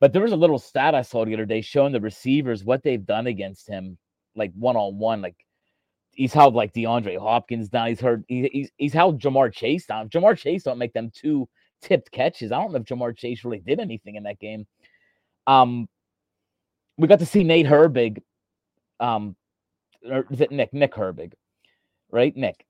But 0.00 0.12
there 0.12 0.22
was 0.22 0.32
a 0.32 0.36
little 0.36 0.58
stat 0.58 0.94
I 0.94 1.02
saw 1.02 1.24
the 1.24 1.34
other 1.34 1.46
day 1.46 1.60
showing 1.60 1.92
the 1.92 2.00
receivers 2.00 2.64
what 2.64 2.82
they've 2.82 3.04
done 3.04 3.26
against 3.26 3.68
him, 3.68 3.98
like 4.34 4.52
one 4.54 4.76
on 4.76 4.98
one. 4.98 5.22
Like 5.22 5.36
he's 6.10 6.32
held 6.32 6.54
like 6.54 6.72
DeAndre 6.74 7.18
Hopkins 7.18 7.68
down. 7.68 7.88
He's 7.88 8.00
heard 8.00 8.24
he, 8.28 8.48
he's 8.52 8.70
he's 8.76 8.92
held 8.92 9.20
Ja'Marr 9.20 9.52
Chase 9.52 9.86
down. 9.86 10.08
Ja'Marr 10.08 10.36
Chase 10.36 10.64
don't 10.64 10.78
make 10.78 10.92
them 10.92 11.10
two 11.14 11.48
tipped 11.80 12.10
catches. 12.10 12.52
I 12.52 12.60
don't 12.60 12.72
know 12.72 12.78
if 12.78 12.84
Ja'Marr 12.84 13.16
Chase 13.16 13.44
really 13.44 13.60
did 13.60 13.80
anything 13.80 14.16
in 14.16 14.24
that 14.24 14.40
game. 14.40 14.66
Um, 15.46 15.88
we 16.98 17.08
got 17.08 17.20
to 17.20 17.26
see 17.26 17.44
Nate 17.44 17.66
Herbig. 17.66 18.22
Um, 19.00 19.36
or 20.08 20.26
is 20.30 20.40
it 20.40 20.50
Nick 20.50 20.72
Nick 20.72 20.94
Herbig, 20.94 21.32
right? 22.12 22.36
Nick. 22.36 22.64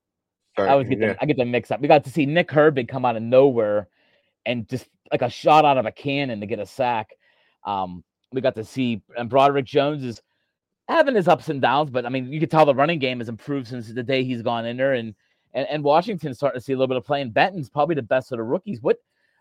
Sorry, 0.56 0.68
I 0.68 0.72
always 0.72 0.88
get 0.88 0.98
yeah. 0.98 1.08
them. 1.08 1.16
I 1.20 1.26
get 1.26 1.36
them 1.36 1.50
mixed 1.50 1.72
up. 1.72 1.80
We 1.80 1.88
got 1.88 2.04
to 2.04 2.10
see 2.10 2.26
Nick 2.26 2.48
Herbig 2.48 2.88
come 2.88 3.04
out 3.04 3.16
of 3.16 3.22
nowhere 3.22 3.88
and 4.46 4.68
just 4.68 4.88
like 5.10 5.22
a 5.22 5.30
shot 5.30 5.64
out 5.64 5.78
of 5.78 5.86
a 5.86 5.92
cannon 5.92 6.40
to 6.40 6.46
get 6.46 6.58
a 6.58 6.66
sack. 6.66 7.10
Um, 7.64 8.04
we 8.32 8.40
got 8.40 8.54
to 8.56 8.64
see 8.64 9.02
and 9.16 9.28
Broderick 9.28 9.66
Jones 9.66 10.02
is 10.04 10.20
having 10.88 11.14
his 11.14 11.28
ups 11.28 11.48
and 11.48 11.60
downs, 11.60 11.90
but 11.90 12.06
I 12.06 12.08
mean, 12.08 12.32
you 12.32 12.40
can 12.40 12.48
tell 12.48 12.66
the 12.66 12.74
running 12.74 12.98
game 12.98 13.18
has 13.18 13.28
improved 13.28 13.68
since 13.68 13.88
the 13.88 14.02
day 14.02 14.24
he's 14.24 14.42
gone 14.42 14.66
in 14.66 14.76
there, 14.76 14.94
and 14.94 15.14
and, 15.54 15.66
and 15.68 15.84
Washington's 15.84 16.36
starting 16.36 16.58
to 16.58 16.64
see 16.64 16.72
a 16.72 16.76
little 16.76 16.88
bit 16.88 16.96
of 16.96 17.04
play. 17.04 17.20
And 17.20 17.32
Benton's 17.32 17.68
probably 17.68 17.94
the 17.94 18.02
best 18.02 18.32
of 18.32 18.38
the 18.38 18.44
rookies. 18.44 18.80
What 18.80 18.96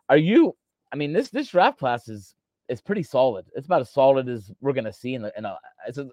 are 0.09 0.17
you? 0.17 0.55
I 0.91 0.95
mean, 0.95 1.13
this 1.13 1.29
this 1.29 1.49
draft 1.49 1.79
class 1.79 2.07
is 2.07 2.35
is 2.69 2.81
pretty 2.81 3.03
solid. 3.03 3.45
It's 3.55 3.65
about 3.65 3.81
as 3.81 3.91
solid 3.91 4.29
as 4.29 4.51
we're 4.61 4.73
gonna 4.73 4.93
see 4.93 5.13
in 5.13 5.21
the 5.21 5.33
in 5.37 5.45
a. 5.45 5.57
It's 5.87 5.97
a 5.97 6.09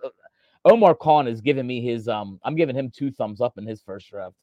Omar 0.68 0.94
Khan 0.94 1.26
is 1.26 1.40
giving 1.40 1.66
me 1.66 1.80
his 1.80 2.08
um. 2.08 2.38
I'm 2.44 2.54
giving 2.54 2.76
him 2.76 2.90
two 2.94 3.10
thumbs 3.10 3.40
up 3.40 3.56
in 3.56 3.66
his 3.66 3.82
first 3.82 4.10
draft. 4.10 4.34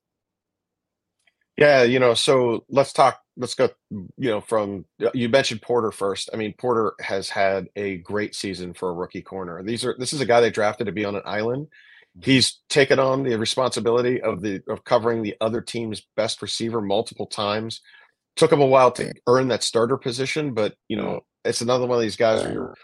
Yeah, 1.58 1.84
you 1.84 2.00
know, 2.00 2.16
so 2.16 2.66
let's 2.68 2.92
talk. 2.92 3.22
Let's 3.38 3.54
go. 3.54 3.70
You 3.90 4.10
know, 4.18 4.42
from 4.42 4.86
uh, 5.04 5.12
you 5.14 5.30
mentioned 5.30 5.62
Porter 5.62 5.92
first. 5.92 6.30
I 6.34 6.38
mean, 6.38 6.54
Porter 6.58 6.94
has 7.00 7.30
had 7.30 7.68
a 7.76 7.98
great 7.98 8.36
season 8.36 8.74
for 8.74 8.90
a 8.90 8.94
rookie 8.94 9.22
corner. 9.22 9.64
These 9.64 9.86
are 9.86 9.96
this 9.98 10.14
is 10.14 10.20
a 10.20 10.26
guy 10.26 10.42
they 10.42 10.50
drafted 10.50 10.88
to 10.88 10.94
be 10.94 11.06
on 11.06 11.16
an 11.16 11.22
island. 11.26 11.68
He's 12.22 12.60
taken 12.70 12.98
on 12.98 13.24
the 13.24 13.38
responsibility 13.38 14.22
of 14.22 14.42
the 14.42 14.62
of 14.68 14.84
covering 14.84 15.22
the 15.22 15.36
other 15.40 15.62
team's 15.62 16.02
best 16.18 16.42
receiver 16.42 16.82
multiple 16.82 17.28
times. 17.28 17.82
Took 18.36 18.52
him 18.52 18.62
a 18.62 18.66
while 18.66 18.92
to 18.94 19.14
earn 19.28 19.48
that 19.50 19.64
starter 19.64 19.98
position, 19.98 20.54
but 20.54 20.76
you 20.90 20.98
know, 20.98 21.22
it's 21.46 21.62
another 21.62 21.86
one 21.86 21.98
of 21.98 22.02
these 22.02 22.18
guys 22.18 22.44
where 22.44 22.54
you're 22.54 22.76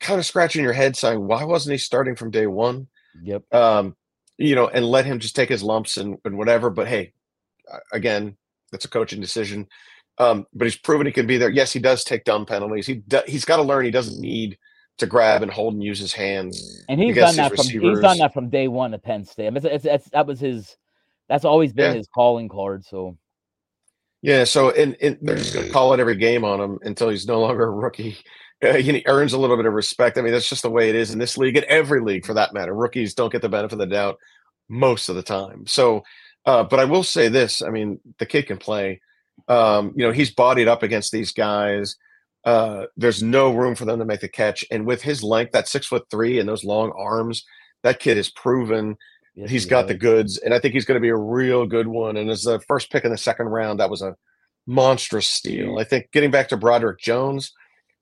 kind 0.00 0.18
of 0.18 0.26
scratching 0.26 0.62
your 0.62 0.72
head, 0.72 0.96
saying, 0.96 1.26
"Why 1.26 1.44
wasn't 1.44 1.72
he 1.72 1.78
starting 1.78 2.16
from 2.16 2.30
day 2.30 2.46
one?" 2.46 2.88
Yep. 3.22 3.52
Um, 3.54 3.96
you 4.36 4.54
know, 4.54 4.68
and 4.68 4.86
let 4.86 5.06
him 5.06 5.18
just 5.18 5.34
take 5.34 5.48
his 5.48 5.62
lumps 5.62 5.96
and, 5.96 6.16
and 6.24 6.38
whatever. 6.38 6.70
But 6.70 6.88
hey, 6.88 7.12
again, 7.92 8.36
that's 8.70 8.84
a 8.84 8.90
coaching 8.90 9.20
decision. 9.20 9.66
Um, 10.18 10.46
but 10.52 10.66
he's 10.66 10.76
proven 10.76 11.06
he 11.06 11.12
can 11.12 11.26
be 11.26 11.36
there. 11.36 11.50
Yes, 11.50 11.72
he 11.72 11.78
does 11.78 12.04
take 12.04 12.24
dumb 12.24 12.46
penalties. 12.46 12.86
He 12.86 12.96
do, 12.96 13.20
he's 13.26 13.44
got 13.44 13.56
to 13.56 13.62
learn 13.62 13.84
he 13.84 13.90
doesn't 13.90 14.20
need 14.20 14.58
to 14.98 15.06
grab 15.06 15.42
and 15.42 15.50
hold 15.50 15.74
and 15.74 15.82
use 15.82 15.98
his 15.98 16.12
hands. 16.12 16.82
And 16.88 17.00
he's 17.00 17.14
done 17.14 17.36
that 17.36 17.54
from 17.54 17.66
he's 17.66 18.00
done 18.00 18.18
that 18.18 18.34
from 18.34 18.50
day 18.50 18.66
one 18.68 18.94
at 18.94 19.02
Penn 19.02 19.24
State. 19.24 19.46
I 19.46 19.50
mean, 19.50 19.58
it's, 19.58 19.66
it's, 19.66 19.84
it's, 19.84 20.10
that 20.10 20.26
was 20.26 20.40
his. 20.40 20.76
That's 21.28 21.44
always 21.44 21.72
been 21.72 21.92
yeah. 21.92 21.98
his 21.98 22.08
calling 22.08 22.48
card. 22.48 22.84
So. 22.84 23.16
Yeah, 24.22 24.42
so 24.42 24.70
and, 24.70 24.96
and 25.00 25.16
they're 25.22 25.36
just 25.36 25.54
going 25.54 25.66
to 25.66 25.72
call 25.72 25.92
it 25.92 26.00
every 26.00 26.16
game 26.16 26.44
on 26.44 26.60
him 26.60 26.78
until 26.82 27.08
he's 27.08 27.26
no 27.26 27.40
longer 27.40 27.64
a 27.66 27.70
rookie. 27.70 28.16
Uh, 28.62 28.74
he 28.74 29.02
earns 29.06 29.32
a 29.32 29.38
little 29.38 29.56
bit 29.56 29.66
of 29.66 29.72
respect. 29.72 30.18
I 30.18 30.22
mean, 30.22 30.32
that's 30.32 30.48
just 30.48 30.62
the 30.62 30.70
way 30.70 30.88
it 30.88 30.94
is 30.94 31.12
in 31.12 31.18
this 31.18 31.38
league, 31.38 31.56
in 31.56 31.64
every 31.68 32.00
league 32.00 32.26
for 32.26 32.34
that 32.34 32.52
matter. 32.52 32.74
Rookies 32.74 33.14
don't 33.14 33.32
get 33.32 33.42
the 33.42 33.48
benefit 33.48 33.74
of 33.74 33.78
the 33.78 33.86
doubt 33.86 34.18
most 34.68 35.08
of 35.08 35.16
the 35.16 35.22
time. 35.22 35.66
So 35.66 36.02
uh, 36.48 36.64
but 36.64 36.80
I 36.80 36.86
will 36.86 37.02
say 37.02 37.28
this: 37.28 37.60
I 37.60 37.68
mean, 37.68 38.00
the 38.18 38.24
kid 38.24 38.46
can 38.46 38.56
play. 38.56 39.02
Um, 39.48 39.92
you 39.94 40.04
know, 40.04 40.12
he's 40.12 40.30
bodied 40.30 40.66
up 40.66 40.82
against 40.82 41.12
these 41.12 41.30
guys. 41.30 41.96
Uh, 42.42 42.86
there's 42.96 43.22
no 43.22 43.54
room 43.54 43.74
for 43.74 43.84
them 43.84 43.98
to 43.98 44.06
make 44.06 44.20
the 44.20 44.28
catch, 44.28 44.64
and 44.70 44.86
with 44.86 45.02
his 45.02 45.22
length, 45.22 45.52
that 45.52 45.68
six 45.68 45.86
foot 45.86 46.06
three 46.10 46.38
and 46.38 46.48
those 46.48 46.64
long 46.64 46.90
arms, 46.96 47.44
that 47.82 48.00
kid 48.00 48.16
is 48.16 48.30
proven. 48.30 48.96
Yes, 49.34 49.50
he's 49.50 49.64
he 49.64 49.68
got 49.70 49.84
is. 49.84 49.88
the 49.88 49.94
goods, 49.98 50.38
and 50.38 50.54
I 50.54 50.58
think 50.58 50.72
he's 50.72 50.86
going 50.86 50.96
to 50.96 51.02
be 51.02 51.10
a 51.10 51.16
real 51.16 51.66
good 51.66 51.86
one. 51.86 52.16
And 52.16 52.30
as 52.30 52.44
the 52.44 52.60
first 52.60 52.90
pick 52.90 53.04
in 53.04 53.10
the 53.10 53.18
second 53.18 53.48
round, 53.48 53.80
that 53.80 53.90
was 53.90 54.00
a 54.00 54.16
monstrous 54.66 55.26
steal. 55.26 55.78
I 55.78 55.84
think 55.84 56.10
getting 56.12 56.30
back 56.30 56.48
to 56.48 56.56
Broderick 56.56 56.98
Jones, 56.98 57.52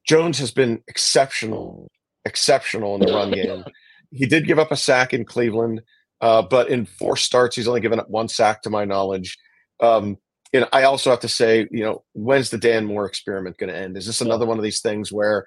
Jones 0.07 0.39
has 0.39 0.51
been 0.51 0.83
exceptional, 0.89 1.91
exceptional 2.25 2.95
in 2.95 3.01
the 3.03 3.13
run 3.13 3.31
game. 3.33 3.65
He 4.11 4.27
did 4.27 4.47
give 4.47 4.59
up 4.59 4.73
a 4.73 4.77
sack 4.77 5.13
in 5.13 5.25
Cleveland. 5.25 5.83
Uh, 6.21 6.41
but 6.41 6.71
in 6.71 6.87
four 6.87 7.17
starts, 7.17 7.57
he's 7.57 7.69
only 7.69 7.81
given 7.81 8.01
up 8.01 8.09
one 8.09 8.29
sack 8.29 8.63
to 8.63 8.71
my 8.71 8.85
knowledge. 8.85 9.37
Um, 9.81 10.17
and 10.55 10.67
I 10.73 10.85
also 10.85 11.11
have 11.11 11.21
to 11.21 11.29
say, 11.29 11.69
you 11.71 11.85
know, 11.85 12.05
when's 12.15 12.49
the 12.49 12.57
Dan 12.57 12.87
Moore 12.87 13.05
experiment 13.05 13.59
going 13.59 13.69
to 13.69 13.79
end? 13.79 13.99
Is 13.99 14.07
this 14.07 14.23
another 14.23 14.47
one 14.47 14.57
of 14.57 14.65
these 14.65 14.81
things 14.81 15.13
where 15.13 15.45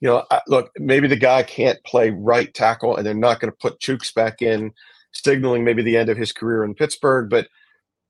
you 0.00 0.08
know, 0.08 0.24
I, 0.30 0.40
look, 0.46 0.70
maybe 0.78 1.08
the 1.08 1.16
guy 1.16 1.42
can't 1.42 1.82
play 1.84 2.10
right 2.10 2.52
tackle, 2.54 2.96
and 2.96 3.06
they're 3.06 3.14
not 3.14 3.40
going 3.40 3.50
to 3.50 3.58
put 3.58 3.80
Chuks 3.80 4.14
back 4.14 4.42
in, 4.42 4.72
signaling 5.12 5.64
maybe 5.64 5.82
the 5.82 5.96
end 5.96 6.08
of 6.08 6.16
his 6.16 6.32
career 6.32 6.64
in 6.64 6.74
Pittsburgh. 6.74 7.28
But 7.28 7.48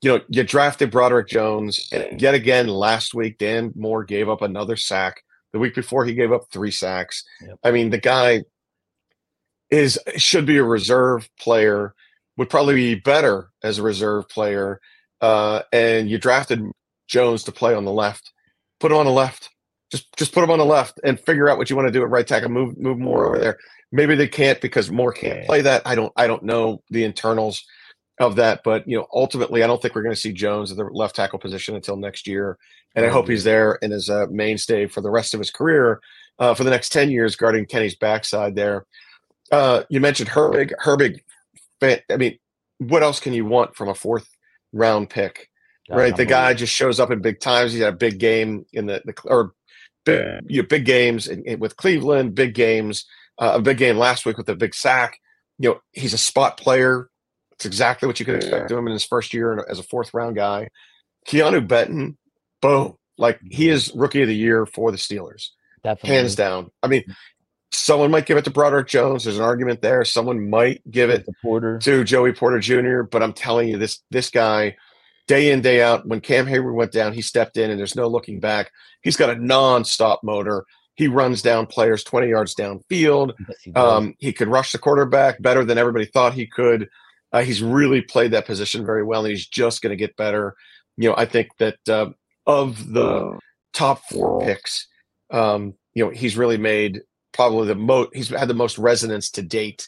you 0.02 0.12
know, 0.12 0.22
you 0.28 0.44
drafted 0.44 0.90
Broderick 0.90 1.28
Jones, 1.28 1.88
and 1.90 2.20
yet 2.20 2.34
again 2.34 2.68
last 2.68 3.14
week, 3.14 3.38
Dan 3.38 3.72
Moore 3.74 4.04
gave 4.04 4.28
up 4.28 4.42
another 4.42 4.76
sack. 4.76 5.22
The 5.52 5.58
week 5.58 5.74
before, 5.74 6.04
he 6.04 6.14
gave 6.14 6.32
up 6.32 6.50
three 6.50 6.70
sacks. 6.70 7.24
Yep. 7.40 7.58
I 7.64 7.70
mean, 7.70 7.90
the 7.90 7.98
guy 7.98 8.44
is 9.70 9.98
should 10.16 10.46
be 10.46 10.58
a 10.58 10.64
reserve 10.64 11.28
player. 11.38 11.94
Would 12.36 12.50
probably 12.50 12.74
be 12.74 12.94
better 12.94 13.50
as 13.62 13.78
a 13.78 13.82
reserve 13.82 14.28
player. 14.28 14.80
Uh, 15.20 15.62
and 15.72 16.08
you 16.08 16.18
drafted 16.18 16.62
Jones 17.08 17.42
to 17.44 17.52
play 17.52 17.74
on 17.74 17.84
the 17.84 17.92
left. 17.92 18.32
Put 18.78 18.92
him 18.92 18.98
on 18.98 19.06
the 19.06 19.12
left. 19.12 19.50
Just 19.90 20.06
just 20.16 20.32
put 20.32 20.44
him 20.44 20.50
on 20.50 20.58
the 20.58 20.64
left 20.64 21.00
and 21.02 21.18
figure 21.18 21.48
out 21.48 21.58
what 21.58 21.70
you 21.70 21.76
want 21.76 21.88
to 21.88 21.92
do 21.92 22.02
at 22.02 22.10
right 22.10 22.26
tackle. 22.26 22.50
Move 22.50 22.78
move 22.78 22.98
more 22.98 23.26
over 23.26 23.38
there. 23.38 23.58
Maybe 23.90 24.14
they 24.14 24.28
can't 24.28 24.60
because 24.60 24.90
Moore 24.90 25.12
can't 25.12 25.46
play 25.46 25.62
that. 25.62 25.82
I 25.86 25.94
don't 25.94 26.12
I 26.16 26.26
don't 26.26 26.42
know 26.42 26.82
the 26.90 27.04
internals 27.04 27.64
of 28.20 28.36
that. 28.36 28.62
But 28.64 28.86
you 28.88 28.96
know, 28.96 29.06
ultimately, 29.12 29.62
I 29.62 29.66
don't 29.66 29.80
think 29.80 29.94
we're 29.94 30.02
going 30.02 30.14
to 30.14 30.20
see 30.20 30.32
Jones 30.32 30.70
at 30.70 30.76
the 30.76 30.84
left 30.84 31.16
tackle 31.16 31.38
position 31.38 31.74
until 31.74 31.96
next 31.96 32.26
year, 32.26 32.58
and 32.94 33.04
I 33.04 33.08
hope 33.08 33.28
he's 33.28 33.44
there 33.44 33.78
and 33.82 33.92
is 33.92 34.08
a 34.08 34.26
mainstay 34.28 34.86
for 34.86 35.00
the 35.00 35.10
rest 35.10 35.34
of 35.34 35.40
his 35.40 35.50
career 35.50 36.00
uh, 36.38 36.54
for 36.54 36.64
the 36.64 36.70
next 36.70 36.90
ten 36.90 37.10
years, 37.10 37.36
guarding 37.36 37.66
Kenny's 37.66 37.96
backside 37.96 38.54
there. 38.54 38.86
Uh, 39.50 39.82
you 39.88 40.00
mentioned 40.00 40.28
Herbig. 40.28 40.72
Herbig, 40.82 41.20
I 41.82 42.16
mean, 42.16 42.38
what 42.78 43.02
else 43.02 43.20
can 43.20 43.32
you 43.32 43.44
want 43.44 43.76
from 43.76 43.88
a 43.88 43.94
fourth 43.94 44.28
round 44.72 45.10
pick? 45.10 45.48
right, 45.90 46.16
the 46.16 46.26
guy 46.26 46.54
just 46.54 46.74
shows 46.74 47.00
up 47.00 47.10
in 47.10 47.20
big 47.20 47.40
times. 47.40 47.72
He 47.72 47.80
had 47.80 47.94
a 47.94 47.96
big 47.96 48.18
game 48.18 48.66
in 48.72 48.86
the, 48.86 49.00
the 49.04 49.14
or 49.24 49.54
big, 50.04 50.44
you 50.46 50.62
know, 50.62 50.68
big 50.68 50.84
games 50.84 51.28
in, 51.28 51.42
in, 51.44 51.60
with 51.60 51.76
Cleveland, 51.76 52.34
big 52.34 52.54
games, 52.54 53.06
uh, 53.38 53.52
a 53.54 53.62
big 53.62 53.78
game 53.78 53.96
last 53.96 54.26
week 54.26 54.36
with 54.36 54.48
a 54.48 54.56
big 54.56 54.74
sack. 54.74 55.18
You 55.58 55.70
know, 55.70 55.80
he's 55.92 56.14
a 56.14 56.18
spot 56.18 56.58
player 56.58 57.08
it's 57.58 57.66
exactly 57.66 58.06
what 58.06 58.20
you 58.20 58.26
could 58.26 58.36
expect 58.36 58.70
of 58.70 58.78
him 58.78 58.86
in 58.86 58.92
his 58.92 59.04
first 59.04 59.34
year 59.34 59.66
as 59.68 59.80
a 59.80 59.82
fourth 59.82 60.14
round 60.14 60.36
guy. 60.36 60.68
Keanu 61.26 61.66
Benton, 61.66 62.16
boom. 62.62 62.94
Like 63.16 63.40
he 63.50 63.68
is 63.68 63.92
rookie 63.96 64.22
of 64.22 64.28
the 64.28 64.34
year 64.34 64.64
for 64.64 64.92
the 64.92 64.96
Steelers. 64.96 65.48
Definitely. 65.82 66.16
Hands 66.16 66.34
down. 66.36 66.70
I 66.84 66.86
mean, 66.86 67.02
someone 67.72 68.12
might 68.12 68.26
give 68.26 68.38
it 68.38 68.44
to 68.44 68.50
Broderick 68.50 68.86
Jones. 68.86 69.24
There's 69.24 69.38
an 69.38 69.44
argument 69.44 69.82
there. 69.82 70.04
Someone 70.04 70.48
might 70.48 70.88
give 70.88 71.10
it 71.10 71.26
Porter. 71.42 71.80
to 71.80 72.04
Joey 72.04 72.32
Porter 72.32 72.60
Jr. 72.60 73.02
But 73.02 73.24
I'm 73.24 73.32
telling 73.32 73.68
you, 73.68 73.76
this 73.76 74.04
this 74.12 74.30
guy, 74.30 74.76
day 75.26 75.50
in, 75.50 75.60
day 75.60 75.82
out, 75.82 76.06
when 76.06 76.20
Cam 76.20 76.46
Hayward 76.46 76.76
went 76.76 76.92
down, 76.92 77.12
he 77.12 77.22
stepped 77.22 77.56
in 77.56 77.72
and 77.72 77.78
there's 77.78 77.96
no 77.96 78.06
looking 78.06 78.38
back. 78.38 78.70
He's 79.02 79.16
got 79.16 79.30
a 79.30 79.44
non-stop 79.44 80.22
motor. 80.22 80.64
He 80.94 81.08
runs 81.08 81.42
down 81.42 81.66
players 81.66 82.04
20 82.04 82.28
yards 82.28 82.54
downfield. 82.54 83.32
Yes, 83.48 83.58
he, 83.62 83.72
um, 83.72 84.14
he 84.18 84.32
could 84.32 84.48
rush 84.48 84.70
the 84.70 84.78
quarterback 84.78 85.42
better 85.42 85.64
than 85.64 85.76
everybody 85.76 86.04
thought 86.04 86.34
he 86.34 86.46
could. 86.46 86.88
Uh, 87.32 87.42
he's 87.42 87.62
really 87.62 88.00
played 88.00 88.30
that 88.32 88.46
position 88.46 88.84
very 88.84 89.04
well, 89.04 89.24
and 89.24 89.30
he's 89.30 89.46
just 89.46 89.82
going 89.82 89.90
to 89.90 89.96
get 89.96 90.16
better. 90.16 90.54
You 90.96 91.10
know, 91.10 91.14
I 91.16 91.26
think 91.26 91.50
that 91.58 91.76
uh, 91.88 92.10
of 92.46 92.92
the 92.92 93.38
top 93.72 94.02
four 94.10 94.40
picks, 94.40 94.86
um, 95.30 95.74
you 95.94 96.04
know, 96.04 96.10
he's 96.10 96.36
really 96.36 96.56
made 96.56 97.02
probably 97.32 97.68
the 97.68 97.74
most. 97.74 98.10
He's 98.14 98.28
had 98.28 98.48
the 98.48 98.54
most 98.54 98.78
resonance 98.78 99.30
to 99.32 99.42
date. 99.42 99.86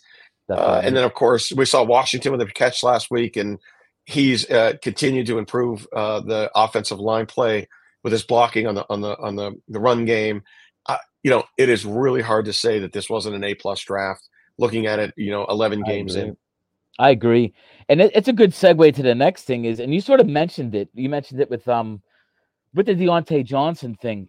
Uh, 0.51 0.81
and 0.83 0.97
then, 0.97 1.05
of 1.05 1.15
course, 1.15 1.53
we 1.53 1.65
saw 1.65 1.85
Washington 1.85 2.33
with 2.33 2.41
a 2.41 2.47
catch 2.47 2.83
last 2.83 3.11
week, 3.11 3.37
and 3.37 3.59
he's 4.05 4.51
uh, 4.51 4.73
continued 4.83 5.27
to 5.27 5.39
improve 5.39 5.87
uh, 5.95 6.21
the 6.21 6.51
offensive 6.55 6.99
line 6.99 7.27
play 7.27 7.69
with 8.03 8.13
his 8.13 8.25
blocking 8.25 8.67
on 8.67 8.75
the 8.75 8.85
on 8.91 9.01
the 9.01 9.17
on 9.19 9.37
the 9.37 9.53
the 9.69 9.81
run 9.81 10.05
game. 10.05 10.43
Uh, 10.87 10.97
you 11.23 11.31
know, 11.31 11.45
it 11.57 11.69
is 11.69 11.87
really 11.87 12.21
hard 12.21 12.45
to 12.47 12.53
say 12.53 12.81
that 12.81 12.93
this 12.93 13.09
wasn't 13.09 13.35
an 13.35 13.45
A 13.45 13.55
plus 13.55 13.81
draft. 13.81 14.29
Looking 14.59 14.87
at 14.87 14.99
it, 14.99 15.15
you 15.17 15.31
know, 15.31 15.47
eleven 15.47 15.83
games 15.83 16.17
in. 16.17 16.37
I 16.99 17.11
agree, 17.11 17.55
and 17.89 18.01
it, 18.01 18.11
it's 18.15 18.29
a 18.29 18.33
good 18.33 18.51
segue 18.51 18.95
to 18.95 19.03
the 19.03 19.15
next 19.15 19.45
thing 19.45 19.65
is, 19.65 19.81
and 19.81 19.95
you 19.95 20.01
sort 20.01 20.21
of 20.21 20.27
mentioned 20.27 20.75
it. 20.75 20.89
You 20.93 21.09
mentioned 21.09 21.41
it 21.41 21.49
with 21.49 21.67
um, 21.69 22.03
with 22.75 22.87
the 22.87 22.95
Diontae 22.95 23.45
Johnson 23.45 23.95
thing. 23.95 24.29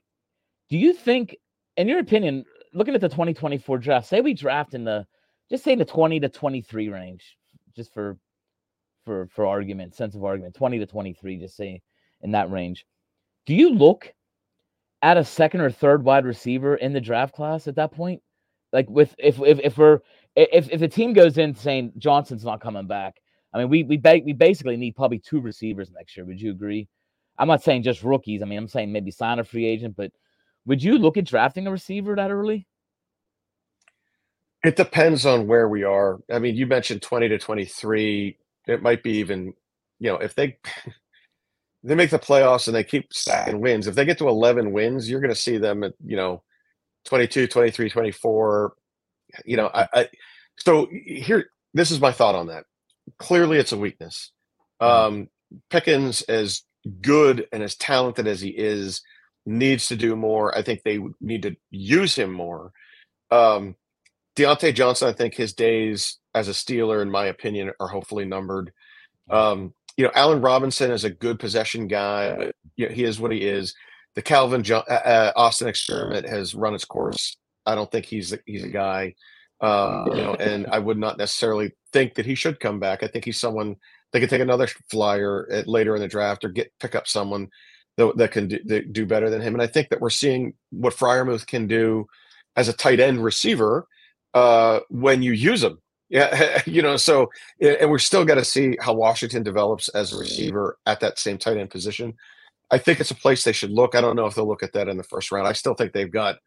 Do 0.69 0.77
you 0.77 0.93
think, 0.93 1.35
in 1.77 1.87
your 1.87 1.99
opinion, 1.99 2.45
looking 2.73 2.95
at 2.95 3.01
the 3.01 3.09
2024 3.09 3.77
draft, 3.77 4.07
say 4.07 4.21
we 4.21 4.33
draft 4.33 4.73
in 4.73 4.83
the, 4.83 5.05
just 5.49 5.63
say 5.63 5.75
the 5.75 5.85
20 5.85 6.19
to 6.21 6.29
23 6.29 6.89
range, 6.89 7.37
just 7.75 7.93
for, 7.93 8.17
for 9.05 9.27
for 9.27 9.45
argument, 9.45 9.95
sense 9.95 10.15
of 10.15 10.23
argument, 10.23 10.55
20 10.55 10.79
to 10.79 10.85
23, 10.85 11.37
just 11.37 11.57
say 11.57 11.81
in 12.21 12.31
that 12.31 12.51
range. 12.51 12.85
Do 13.45 13.53
you 13.53 13.71
look 13.71 14.13
at 15.01 15.17
a 15.17 15.25
second 15.25 15.61
or 15.61 15.71
third 15.71 16.03
wide 16.03 16.25
receiver 16.25 16.75
in 16.75 16.93
the 16.93 17.01
draft 17.01 17.33
class 17.33 17.67
at 17.67 17.75
that 17.75 17.91
point? 17.91 18.21
Like 18.71 18.89
with 18.89 19.15
if 19.17 19.39
if 19.41 19.59
if 19.59 19.77
we're 19.77 19.99
if 20.35 20.69
if 20.71 20.79
the 20.79 20.87
team 20.87 21.13
goes 21.13 21.37
in 21.37 21.55
saying 21.55 21.93
Johnson's 21.97 22.45
not 22.45 22.61
coming 22.61 22.87
back, 22.87 23.15
I 23.53 23.59
mean, 23.59 23.69
we 23.69 23.83
we 23.83 23.97
ba- 23.97 24.21
we 24.23 24.33
basically 24.33 24.77
need 24.77 24.95
probably 24.95 25.19
two 25.19 25.41
receivers 25.41 25.91
next 25.91 26.15
year. 26.15 26.25
Would 26.25 26.41
you 26.41 26.51
agree? 26.51 26.87
I'm 27.37 27.47
not 27.47 27.63
saying 27.63 27.83
just 27.83 28.03
rookies. 28.03 28.41
I 28.41 28.45
mean, 28.45 28.59
I'm 28.59 28.67
saying 28.67 28.91
maybe 28.91 29.11
sign 29.11 29.39
a 29.39 29.43
free 29.43 29.65
agent, 29.65 29.95
but 29.95 30.11
would 30.65 30.83
you 30.83 30.97
look 30.97 31.17
at 31.17 31.25
drafting 31.25 31.67
a 31.67 31.71
receiver 31.71 32.15
that 32.15 32.31
early? 32.31 32.67
It 34.63 34.75
depends 34.75 35.25
on 35.25 35.47
where 35.47 35.67
we 35.67 35.83
are. 35.83 36.19
I 36.31 36.37
mean, 36.37 36.55
you 36.55 36.67
mentioned 36.67 37.01
20 37.01 37.29
to 37.29 37.39
23. 37.39 38.37
It 38.67 38.81
might 38.83 39.01
be 39.01 39.13
even, 39.13 39.53
you 39.99 40.11
know, 40.11 40.17
if 40.17 40.35
they 40.35 40.59
they 41.83 41.95
make 41.95 42.11
the 42.11 42.19
playoffs 42.19 42.67
and 42.67 42.75
they 42.75 42.83
keep 42.83 43.11
stacking 43.11 43.59
wins. 43.59 43.87
If 43.87 43.95
they 43.95 44.05
get 44.05 44.19
to 44.19 44.29
11 44.29 44.71
wins, 44.71 45.09
you're 45.09 45.19
going 45.19 45.33
to 45.33 45.35
see 45.35 45.57
them 45.57 45.83
at, 45.83 45.93
you 46.05 46.15
know, 46.15 46.43
22, 47.05 47.47
23, 47.47 47.89
24, 47.89 48.73
you 49.45 49.57
know, 49.57 49.69
I, 49.73 49.87
I 49.93 50.09
so 50.57 50.87
here 50.91 51.49
this 51.73 51.91
is 51.91 52.01
my 52.01 52.11
thought 52.11 52.35
on 52.35 52.47
that. 52.47 52.65
Clearly, 53.17 53.57
it's 53.57 53.71
a 53.71 53.77
weakness. 53.77 54.31
Mm-hmm. 54.81 55.15
Um, 55.15 55.27
Pickens, 55.69 56.21
as 56.23 56.63
good 57.01 57.47
and 57.51 57.63
as 57.63 57.75
talented 57.75 58.27
as 58.27 58.41
he 58.41 58.49
is, 58.49 59.01
needs 59.45 59.87
to 59.87 59.95
do 59.95 60.15
more. 60.15 60.55
I 60.57 60.61
think 60.61 60.83
they 60.83 60.99
need 61.19 61.43
to 61.43 61.55
use 61.69 62.15
him 62.15 62.31
more. 62.31 62.71
Um, 63.29 63.75
Diontae 64.35 64.73
Johnson, 64.73 65.09
I 65.09 65.13
think 65.13 65.35
his 65.35 65.53
days 65.53 66.17
as 66.33 66.47
a 66.47 66.51
Steeler, 66.51 67.01
in 67.01 67.11
my 67.11 67.25
opinion, 67.25 67.71
are 67.79 67.87
hopefully 67.87 68.25
numbered. 68.25 68.71
Um, 69.29 69.73
you 69.97 70.05
know, 70.05 70.11
Allen 70.15 70.41
Robinson 70.41 70.91
is 70.91 71.03
a 71.03 71.09
good 71.09 71.39
possession 71.39 71.87
guy. 71.87 72.35
But, 72.35 72.55
you 72.75 72.87
know, 72.87 72.93
he 72.93 73.03
is 73.03 73.19
what 73.19 73.31
he 73.31 73.39
is. 73.39 73.75
The 74.15 74.21
Calvin 74.21 74.63
jo- 74.63 74.83
uh, 74.89 74.93
uh, 74.93 75.31
Austin 75.35 75.67
experiment 75.67 76.27
has 76.27 76.53
run 76.53 76.73
its 76.73 76.85
course. 76.85 77.37
I 77.65 77.75
don't 77.75 77.89
think 77.91 78.05
he's 78.05 78.33
a, 78.33 78.39
he's 78.45 78.63
a 78.63 78.69
guy, 78.69 79.15
uh, 79.61 80.05
you 80.07 80.15
know, 80.15 80.33
and 80.35 80.67
I 80.67 80.79
would 80.79 80.97
not 80.97 81.17
necessarily 81.17 81.71
think 81.93 82.15
that 82.15 82.25
he 82.25 82.35
should 82.35 82.59
come 82.59 82.79
back. 82.79 83.03
I 83.03 83.07
think 83.07 83.25
he's 83.25 83.39
someone 83.39 83.75
they 84.11 84.19
could 84.19 84.29
take 84.29 84.41
another 84.41 84.67
flyer 84.89 85.47
at, 85.51 85.67
later 85.67 85.95
in 85.95 86.01
the 86.01 86.07
draft 86.07 86.43
or 86.43 86.49
get 86.49 86.71
pick 86.79 86.95
up 86.95 87.07
someone 87.07 87.49
that, 87.97 88.17
that 88.17 88.31
can 88.31 88.47
do, 88.47 88.81
do 88.91 89.05
better 89.05 89.29
than 89.29 89.41
him. 89.41 89.53
And 89.53 89.61
I 89.61 89.67
think 89.67 89.89
that 89.89 90.01
we're 90.01 90.09
seeing 90.09 90.53
what 90.71 90.95
Freiermuth 90.95 91.47
can 91.47 91.67
do 91.67 92.07
as 92.55 92.67
a 92.67 92.73
tight 92.73 92.99
end 92.99 93.23
receiver 93.23 93.87
uh, 94.33 94.79
when 94.89 95.21
you 95.21 95.31
use 95.31 95.63
him. 95.63 95.79
Yeah, 96.09 96.61
you 96.65 96.81
know, 96.81 96.97
so 96.97 97.29
and 97.61 97.89
we're 97.89 97.99
still 97.99 98.25
got 98.25 98.35
to 98.35 98.45
see 98.45 98.77
how 98.81 98.93
Washington 98.93 99.43
develops 99.43 99.87
as 99.89 100.13
a 100.13 100.17
receiver 100.17 100.77
at 100.85 100.99
that 100.99 101.19
same 101.19 101.37
tight 101.37 101.57
end 101.57 101.69
position. 101.69 102.13
I 102.71 102.77
think 102.77 102.99
it's 102.99 103.11
a 103.11 103.15
place 103.15 103.43
they 103.43 103.51
should 103.51 103.71
look. 103.71 103.95
I 103.95 104.01
don't 104.01 104.15
know 104.15 104.25
if 104.25 104.35
they'll 104.35 104.47
look 104.47 104.63
at 104.63 104.73
that 104.73 104.87
in 104.87 104.97
the 104.97 105.03
first 105.03 105.31
round. 105.31 105.47
I 105.47 105.53
still 105.53 105.73
think 105.73 105.91
they've 105.91 106.11
got 106.11 106.37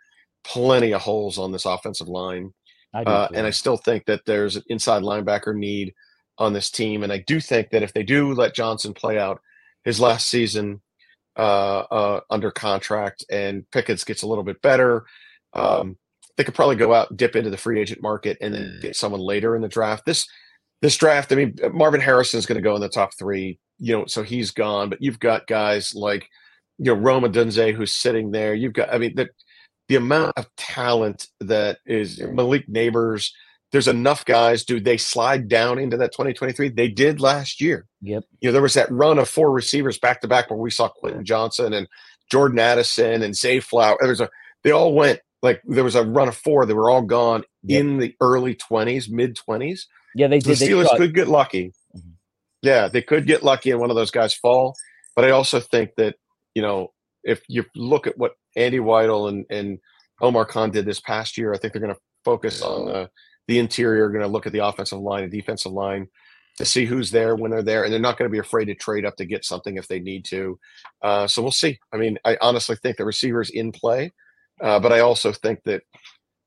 plenty 0.43 0.93
of 0.93 1.03
holes 1.03 1.39
on 1.39 1.53
this 1.53 1.67
offensive 1.67 2.09
line. 2.09 2.53
I 2.95 3.03
uh, 3.03 3.29
and 3.35 3.47
I 3.47 3.51
still 3.51 3.77
think 3.77 4.07
that 4.07 4.25
there's 4.25 4.57
an 4.57 4.63
inside 4.69 5.03
linebacker 5.03 5.55
need 5.55 5.95
on 6.39 6.53
this 6.53 6.71
team. 6.71 7.03
And 7.03 7.13
I 7.13 7.19
do 7.19 7.41
think 7.41 7.71
that 7.71 7.83
if 7.83 7.93
they 7.93 8.03
do 8.03 8.33
let 8.33 8.55
Johnson 8.55 8.95
play 8.95 9.19
out 9.19 9.41
his 9.85 10.01
last 10.01 10.29
season 10.29 10.81
uh, 11.37 11.81
uh, 11.91 12.21
under 12.31 12.51
contract 12.51 13.25
and 13.31 13.69
Pickens 13.71 14.05
gets 14.05 14.23
a 14.23 14.27
little 14.27 14.45
bit 14.45 14.63
better, 14.63 15.05
um, 15.53 15.97
they 16.37 16.45
could 16.45 16.55
probably 16.55 16.77
go 16.77 16.95
out, 16.95 17.17
dip 17.17 17.37
into 17.37 17.51
the 17.51 17.57
free 17.57 17.81
agent 17.81 18.03
market, 18.03 18.39
and 18.41 18.55
then 18.55 18.79
get 18.81 18.97
someone 18.97 19.21
later 19.21 19.55
in 19.55 19.63
the 19.63 19.69
draft. 19.69 20.05
This 20.05 20.27
this 20.85 20.99
draft, 20.99 21.33
I 21.33 21.37
mean, 21.37 21.57
Marvin 21.73 22.03
Harrison 22.03 22.37
is 22.37 22.45
going 22.45 22.57
to 22.57 22.63
go 22.63 22.75
in 22.75 22.83
the 22.83 22.91
top 22.91 23.15
three, 23.19 23.59
you 23.79 23.97
know, 23.97 24.05
so 24.05 24.23
he's 24.23 24.51
gone. 24.51 24.91
But 24.91 25.01
you've 25.01 25.19
got 25.19 25.47
guys 25.47 25.95
like, 25.95 26.29
you 26.77 26.93
know, 26.93 27.01
Rome 27.01 27.25
Odunze 27.25 27.73
who's 27.75 27.95
sitting 27.95 28.33
there. 28.33 28.55
You've 28.55 28.75
got, 28.75 28.93
I 28.93 28.99
mean, 28.99 29.15
that 29.15 29.31
the 29.89 29.97
amount 29.97 30.35
of 30.37 30.47
talent 30.59 31.29
that 31.41 31.79
is 31.87 32.21
Malik 32.21 32.69
Nabers. 32.69 33.31
There's 33.73 33.89
enough 33.89 34.27
guys. 34.27 34.63
Do 34.63 34.79
they 34.79 34.99
slide 34.99 35.49
down 35.49 35.79
into 35.79 35.97
that 35.97 36.13
2023? 36.13 36.69
They 36.69 36.89
did 36.89 37.19
last 37.19 37.63
year. 37.63 37.87
Yep. 38.03 38.25
You 38.41 38.49
know, 38.49 38.53
there 38.53 38.61
was 38.61 38.75
that 38.75 38.93
run 38.93 39.19
of 39.19 39.27
four 39.27 39.51
receivers 39.51 39.99
back 39.99 40.21
to 40.21 40.29
back 40.29 40.51
where 40.51 40.59
we 40.59 40.71
saw 40.71 40.89
Quentin 40.89 41.25
Johnston 41.25 41.73
and 41.73 41.89
Jordan 42.31 42.59
Addison 42.59 43.23
and 43.23 43.35
Zay 43.35 43.59
Flower. 43.59 43.97
There 44.01 44.11
was 44.11 44.21
a 44.21 44.29
they 44.65 44.71
all 44.71 44.93
went 44.93 45.21
like 45.43 45.63
there 45.65 45.83
was 45.83 45.95
a 45.95 46.05
run 46.05 46.29
of 46.29 46.37
four. 46.37 46.67
They 46.67 46.75
were 46.75 46.91
all 46.91 47.03
gone 47.03 47.43
yep. 47.63 47.81
in 47.81 47.99
the 47.99 48.15
early 48.21 48.55
20s, 48.55 49.11
mid 49.11 49.35
20s. 49.37 49.87
Yeah, 50.15 50.29
they 50.29 50.39
did. 50.39 50.59
The 50.59 50.65
Steelers 50.67 50.97
could 50.97 51.15
get 51.15 51.29
lucky. 51.29 51.73
Mm-hmm. 51.97 52.11
Yeah, 52.63 52.89
they 52.89 53.03
could 53.03 53.27
get 53.27 53.43
lucky 53.43 53.71
and 53.71 53.81
one 53.81 53.91
of 53.91 53.97
those 53.97 54.11
guys 54.11 54.35
fall. 54.35 54.75
But 55.17 55.25
I 55.25 55.31
also 55.31 55.61
think 55.61 55.91
that, 55.97 56.17
you 56.55 56.63
know, 56.63 56.93
if 57.23 57.43
you 57.49 57.65
look 57.75 58.07
at 58.07 58.19
what 58.19 58.33
Andy 58.57 58.79
Weidl 58.79 59.29
and 59.29 59.47
and 59.51 59.79
Omar 60.21 60.45
Khan 60.45 60.71
did 60.71 60.85
this 60.85 61.01
past 61.01 61.37
year. 61.37 61.53
I 61.53 61.59
think 61.59 61.73
they're 61.73 61.83
going 61.83 61.95
to 61.95 62.01
focus 62.25 62.63
on 62.63 62.87
the 62.87 63.11
the 63.47 63.59
interior, 63.59 64.09
going 64.09 64.23
to 64.23 64.29
look 64.29 64.47
at 64.47 64.53
the 64.53 64.65
offensive 64.65 65.01
line 65.01 65.23
and 65.23 65.33
defensive 65.33 65.73
line 65.73 66.09
to 66.57 66.65
see 66.65 66.87
who's 66.87 67.11
there 67.11 67.37
when 67.37 67.51
they're 67.51 67.63
there, 67.63 67.85
and 67.85 67.93
they're 67.93 68.01
not 68.01 68.17
going 68.17 68.29
to 68.29 68.33
be 68.33 68.39
afraid 68.39 68.67
to 68.67 68.75
trade 68.75 69.05
up 69.05 69.17
to 69.17 69.27
get 69.27 69.45
something 69.45 69.77
if 69.77 69.89
they 69.89 69.99
need 69.99 70.25
to. 70.25 70.59
Uh, 71.03 71.27
so 71.27 71.43
we'll 71.43 71.51
see. 71.51 71.79
I 71.93 71.99
mean, 71.99 72.17
I 72.25 72.39
honestly 72.41 72.77
think 72.77 72.97
the 72.97 73.05
receivers 73.05 73.51
in 73.51 73.73
play, 73.73 74.13
uh, 74.63 74.79
but 74.79 74.93
I 74.93 75.01
also 75.01 75.33
think 75.33 75.61
that 75.65 75.83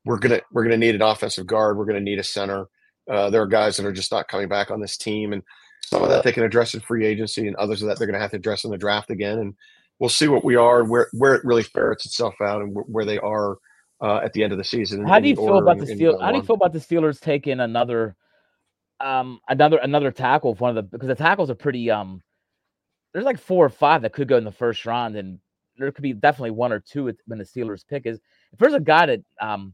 we're 0.05 0.19
gonna 0.19 0.41
we're 0.51 0.63
gonna 0.63 0.77
need 0.77 0.95
an 0.95 1.01
offensive 1.01 1.45
guard. 1.45 1.77
We're 1.77 1.85
gonna 1.85 1.99
need 1.99 2.19
a 2.19 2.23
center. 2.23 2.67
Uh, 3.09 3.29
there 3.29 3.41
are 3.41 3.47
guys 3.47 3.77
that 3.77 3.85
are 3.85 3.93
just 3.93 4.11
not 4.11 4.27
coming 4.27 4.47
back 4.47 4.71
on 4.71 4.81
this 4.81 4.97
team, 4.97 5.33
and 5.33 5.43
some 5.81 6.03
of 6.03 6.09
that 6.09 6.23
they 6.23 6.31
can 6.31 6.43
address 6.43 6.73
in 6.73 6.79
free 6.81 7.05
agency, 7.05 7.47
and 7.47 7.55
others 7.55 7.81
of 7.81 7.87
that 7.87 7.97
they're 7.97 8.07
going 8.07 8.15
to 8.15 8.21
have 8.21 8.31
to 8.31 8.37
address 8.37 8.63
in 8.63 8.71
the 8.71 8.77
draft 8.77 9.09
again. 9.09 9.39
And 9.39 9.53
we'll 9.99 10.09
see 10.09 10.27
what 10.27 10.43
we 10.43 10.55
are, 10.55 10.83
where 10.83 11.07
where 11.13 11.35
it 11.35 11.45
really 11.45 11.63
ferrets 11.63 12.05
itself 12.05 12.35
out, 12.41 12.61
and 12.61 12.75
where 12.87 13.05
they 13.05 13.19
are 13.19 13.57
uh, 14.01 14.17
at 14.17 14.33
the 14.33 14.43
end 14.43 14.51
of 14.51 14.57
the 14.57 14.63
season. 14.63 15.05
How 15.05 15.19
do 15.19 15.29
you 15.29 15.35
feel 15.35 15.57
about 15.57 15.79
the 15.79 15.85
Steelers? 15.85 16.21
How 16.21 16.31
do 16.31 16.37
you 16.37 16.43
feel 16.43 16.55
about 16.55 16.73
the 16.73 16.79
Steelers 16.79 17.19
taking 17.19 17.59
another, 17.59 18.15
um, 18.99 19.39
another 19.47 19.77
another 19.77 20.11
tackle? 20.11 20.51
Of 20.51 20.61
one 20.61 20.69
of 20.69 20.75
the 20.75 20.83
because 20.83 21.07
the 21.07 21.15
tackles 21.15 21.49
are 21.49 21.55
pretty 21.55 21.89
um, 21.89 22.21
there's 23.13 23.25
like 23.25 23.39
four 23.39 23.65
or 23.65 23.69
five 23.69 24.01
that 24.01 24.13
could 24.13 24.27
go 24.27 24.37
in 24.37 24.43
the 24.43 24.51
first 24.51 24.85
round, 24.85 25.15
and 25.15 25.39
there 25.77 25.91
could 25.91 26.03
be 26.03 26.13
definitely 26.13 26.51
one 26.51 26.71
or 26.71 26.79
two 26.79 27.11
when 27.25 27.39
the 27.39 27.45
Steelers 27.45 27.87
pick 27.87 28.05
is. 28.05 28.19
If 28.51 28.59
there's 28.59 28.73
a 28.73 28.79
guy 28.79 29.05
that 29.07 29.21
um 29.41 29.73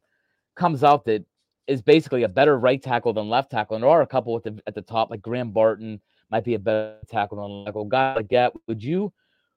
comes 0.55 0.83
out 0.83 1.05
that 1.05 1.25
is 1.67 1.81
basically 1.81 2.23
a 2.23 2.29
better 2.29 2.59
right 2.59 2.81
tackle 2.81 3.13
than 3.13 3.29
left 3.29 3.51
tackle, 3.51 3.75
and 3.75 3.83
there 3.83 3.89
are 3.89 4.01
a 4.01 4.07
couple 4.07 4.35
at 4.35 4.43
the 4.43 4.59
at 4.67 4.75
the 4.75 4.81
top 4.81 5.09
like 5.09 5.21
Graham 5.21 5.51
Barton 5.51 6.01
might 6.31 6.43
be 6.43 6.55
a 6.55 6.59
better 6.59 6.97
tackle 7.09 7.37
than 7.37 7.65
like 7.65 7.75
a 7.75 7.89
guy 7.89 8.15
like 8.15 8.29
that. 8.29 8.53
Would 8.67 8.83
you 8.83 9.13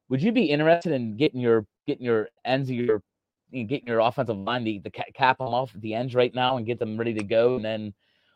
would 0.08 0.22
you 0.22 0.32
be 0.32 0.44
interested 0.44 0.92
in 0.92 1.16
getting 1.16 1.40
your 1.40 1.66
getting 1.86 2.04
your 2.04 2.28
ends 2.44 2.70
of 2.70 2.76
your 2.76 3.02
you 3.50 3.62
know, 3.62 3.68
getting 3.68 3.88
your 3.88 4.00
offensive 4.00 4.36
line 4.36 4.64
the, 4.64 4.80
the 4.80 4.90
cap 4.90 5.38
them 5.38 5.48
off 5.48 5.74
at 5.74 5.80
the 5.80 5.94
ends 5.94 6.14
right 6.14 6.34
now 6.34 6.56
and 6.56 6.66
get 6.66 6.78
them 6.78 6.96
ready 6.96 7.14
to 7.14 7.24
go, 7.24 7.56
and 7.56 7.64
then, 7.64 7.94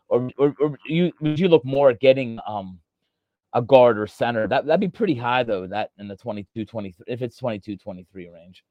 or 0.09 0.29
or, 0.37 0.55
or 0.59 0.77
you 0.87 1.11
would 1.21 1.39
you 1.39 1.47
look 1.47 1.65
more 1.65 1.89
at 1.89 1.99
getting 1.99 2.39
um 2.47 2.79
a 3.53 3.61
guard 3.61 3.99
or 3.99 4.07
center? 4.07 4.47
That 4.47 4.65
that'd 4.65 4.79
be 4.79 4.87
pretty 4.87 5.15
high 5.15 5.43
though. 5.43 5.67
That 5.67 5.91
in 5.97 6.07
the 6.07 6.15
22, 6.15 6.65
23, 6.65 7.05
if 7.07 7.21
it's 7.21 7.37
22, 7.37 7.77
23 7.77 8.29
range. 8.29 8.63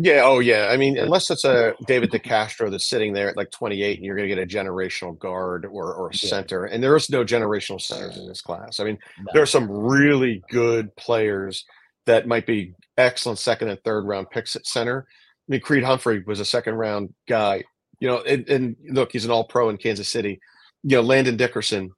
Yeah. 0.00 0.22
Oh, 0.24 0.38
yeah. 0.38 0.68
I 0.70 0.76
mean, 0.76 0.98
unless 0.98 1.30
it's 1.30 1.44
a 1.44 1.74
David 1.86 2.10
DeCastro 2.10 2.70
that's 2.70 2.88
sitting 2.88 3.12
there 3.12 3.28
at 3.28 3.36
like 3.36 3.50
28 3.50 3.96
and 3.96 4.04
you're 4.04 4.16
going 4.16 4.28
to 4.28 4.34
get 4.34 4.42
a 4.42 4.46
generational 4.46 5.18
guard 5.18 5.64
or, 5.64 5.94
or 5.94 6.08
a 6.08 6.14
yeah. 6.14 6.28
center. 6.28 6.64
And 6.64 6.82
there 6.82 6.94
is 6.96 7.10
no 7.10 7.24
generational 7.24 7.80
centers 7.80 8.16
in 8.16 8.26
this 8.26 8.40
class. 8.40 8.80
I 8.80 8.84
mean, 8.84 8.98
no. 9.18 9.30
there 9.32 9.42
are 9.42 9.46
some 9.46 9.70
really 9.70 10.42
good 10.50 10.94
players 10.96 11.64
that 12.06 12.26
might 12.26 12.46
be 12.46 12.74
excellent 12.96 13.38
second 13.38 13.68
and 13.68 13.82
third 13.82 14.04
round 14.04 14.30
picks 14.30 14.56
at 14.56 14.66
center. 14.66 15.06
I 15.08 15.52
mean, 15.52 15.60
Creed 15.60 15.84
Humphrey 15.84 16.22
was 16.26 16.40
a 16.40 16.44
second 16.44 16.74
round 16.74 17.14
guy. 17.28 17.64
You 18.00 18.08
know, 18.08 18.20
and, 18.20 18.48
and 18.48 18.76
look, 18.90 19.12
he's 19.12 19.24
an 19.24 19.30
all 19.30 19.44
pro 19.44 19.68
in 19.70 19.76
Kansas 19.76 20.08
City. 20.08 20.40
You 20.84 20.96
know, 20.96 21.02
Landon 21.02 21.36
Dickerson, 21.36 21.90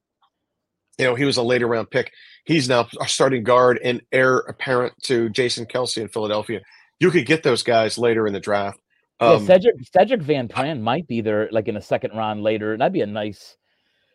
you 0.99 1.05
know, 1.05 1.15
he 1.15 1.25
was 1.25 1.37
a 1.37 1.43
later 1.43 1.67
round 1.67 1.91
pick. 1.91 2.13
He's 2.45 2.69
now 2.69 2.89
a 3.01 3.09
starting 3.09 3.43
guard 3.43 3.79
and 3.83 4.01
heir 4.13 4.39
apparent 4.39 4.95
to 5.05 5.29
Jason 5.31 5.67
Kelce 5.67 5.99
in 5.99 6.09
Philadelphia. 6.09 6.61
You 7.01 7.11
could 7.11 7.27
get 7.27 7.43
those 7.43 7.63
guys 7.63 7.99
later 7.99 8.27
in 8.27 8.33
the 8.33 8.41
draft. 8.41 8.79
Um, 9.21 9.47
yeah, 9.47 9.47
Cedric 9.47 9.77
Sedrick 9.95 10.23
Van 10.23 10.49
Pran 10.49 10.81
might 10.81 11.07
be 11.07 11.21
there 11.21 11.49
like 11.51 11.69
in 11.69 11.77
a 11.77 11.83
second 11.83 12.17
round 12.17 12.43
later. 12.43 12.73
And 12.73 12.81
that'd 12.81 12.93
be 12.93 13.03
a 13.03 13.07
nice, 13.07 13.57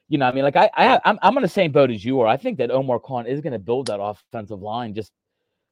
you 0.08 0.17
know, 0.17 0.28
I 0.28 0.32
mean, 0.32 0.43
like 0.43 0.56
I, 0.56 0.69
I 0.76 1.00
I'm 1.06 1.19
I'm 1.21 1.36
on 1.36 1.43
the 1.43 1.50
same 1.50 1.71
boat 1.71 1.91
as 1.91 2.04
you 2.04 2.21
are. 2.21 2.28
I 2.28 2.38
think 2.38 2.58
that 2.58 2.71
Omar 2.71 3.00
Khan 3.00 3.28
is 3.28 3.41
going 3.41 3.54
to 3.54 3.60
build 3.60 3.88
that 3.88 4.00
offensive 4.00 4.62
line 4.62 4.93
just 4.93 5.12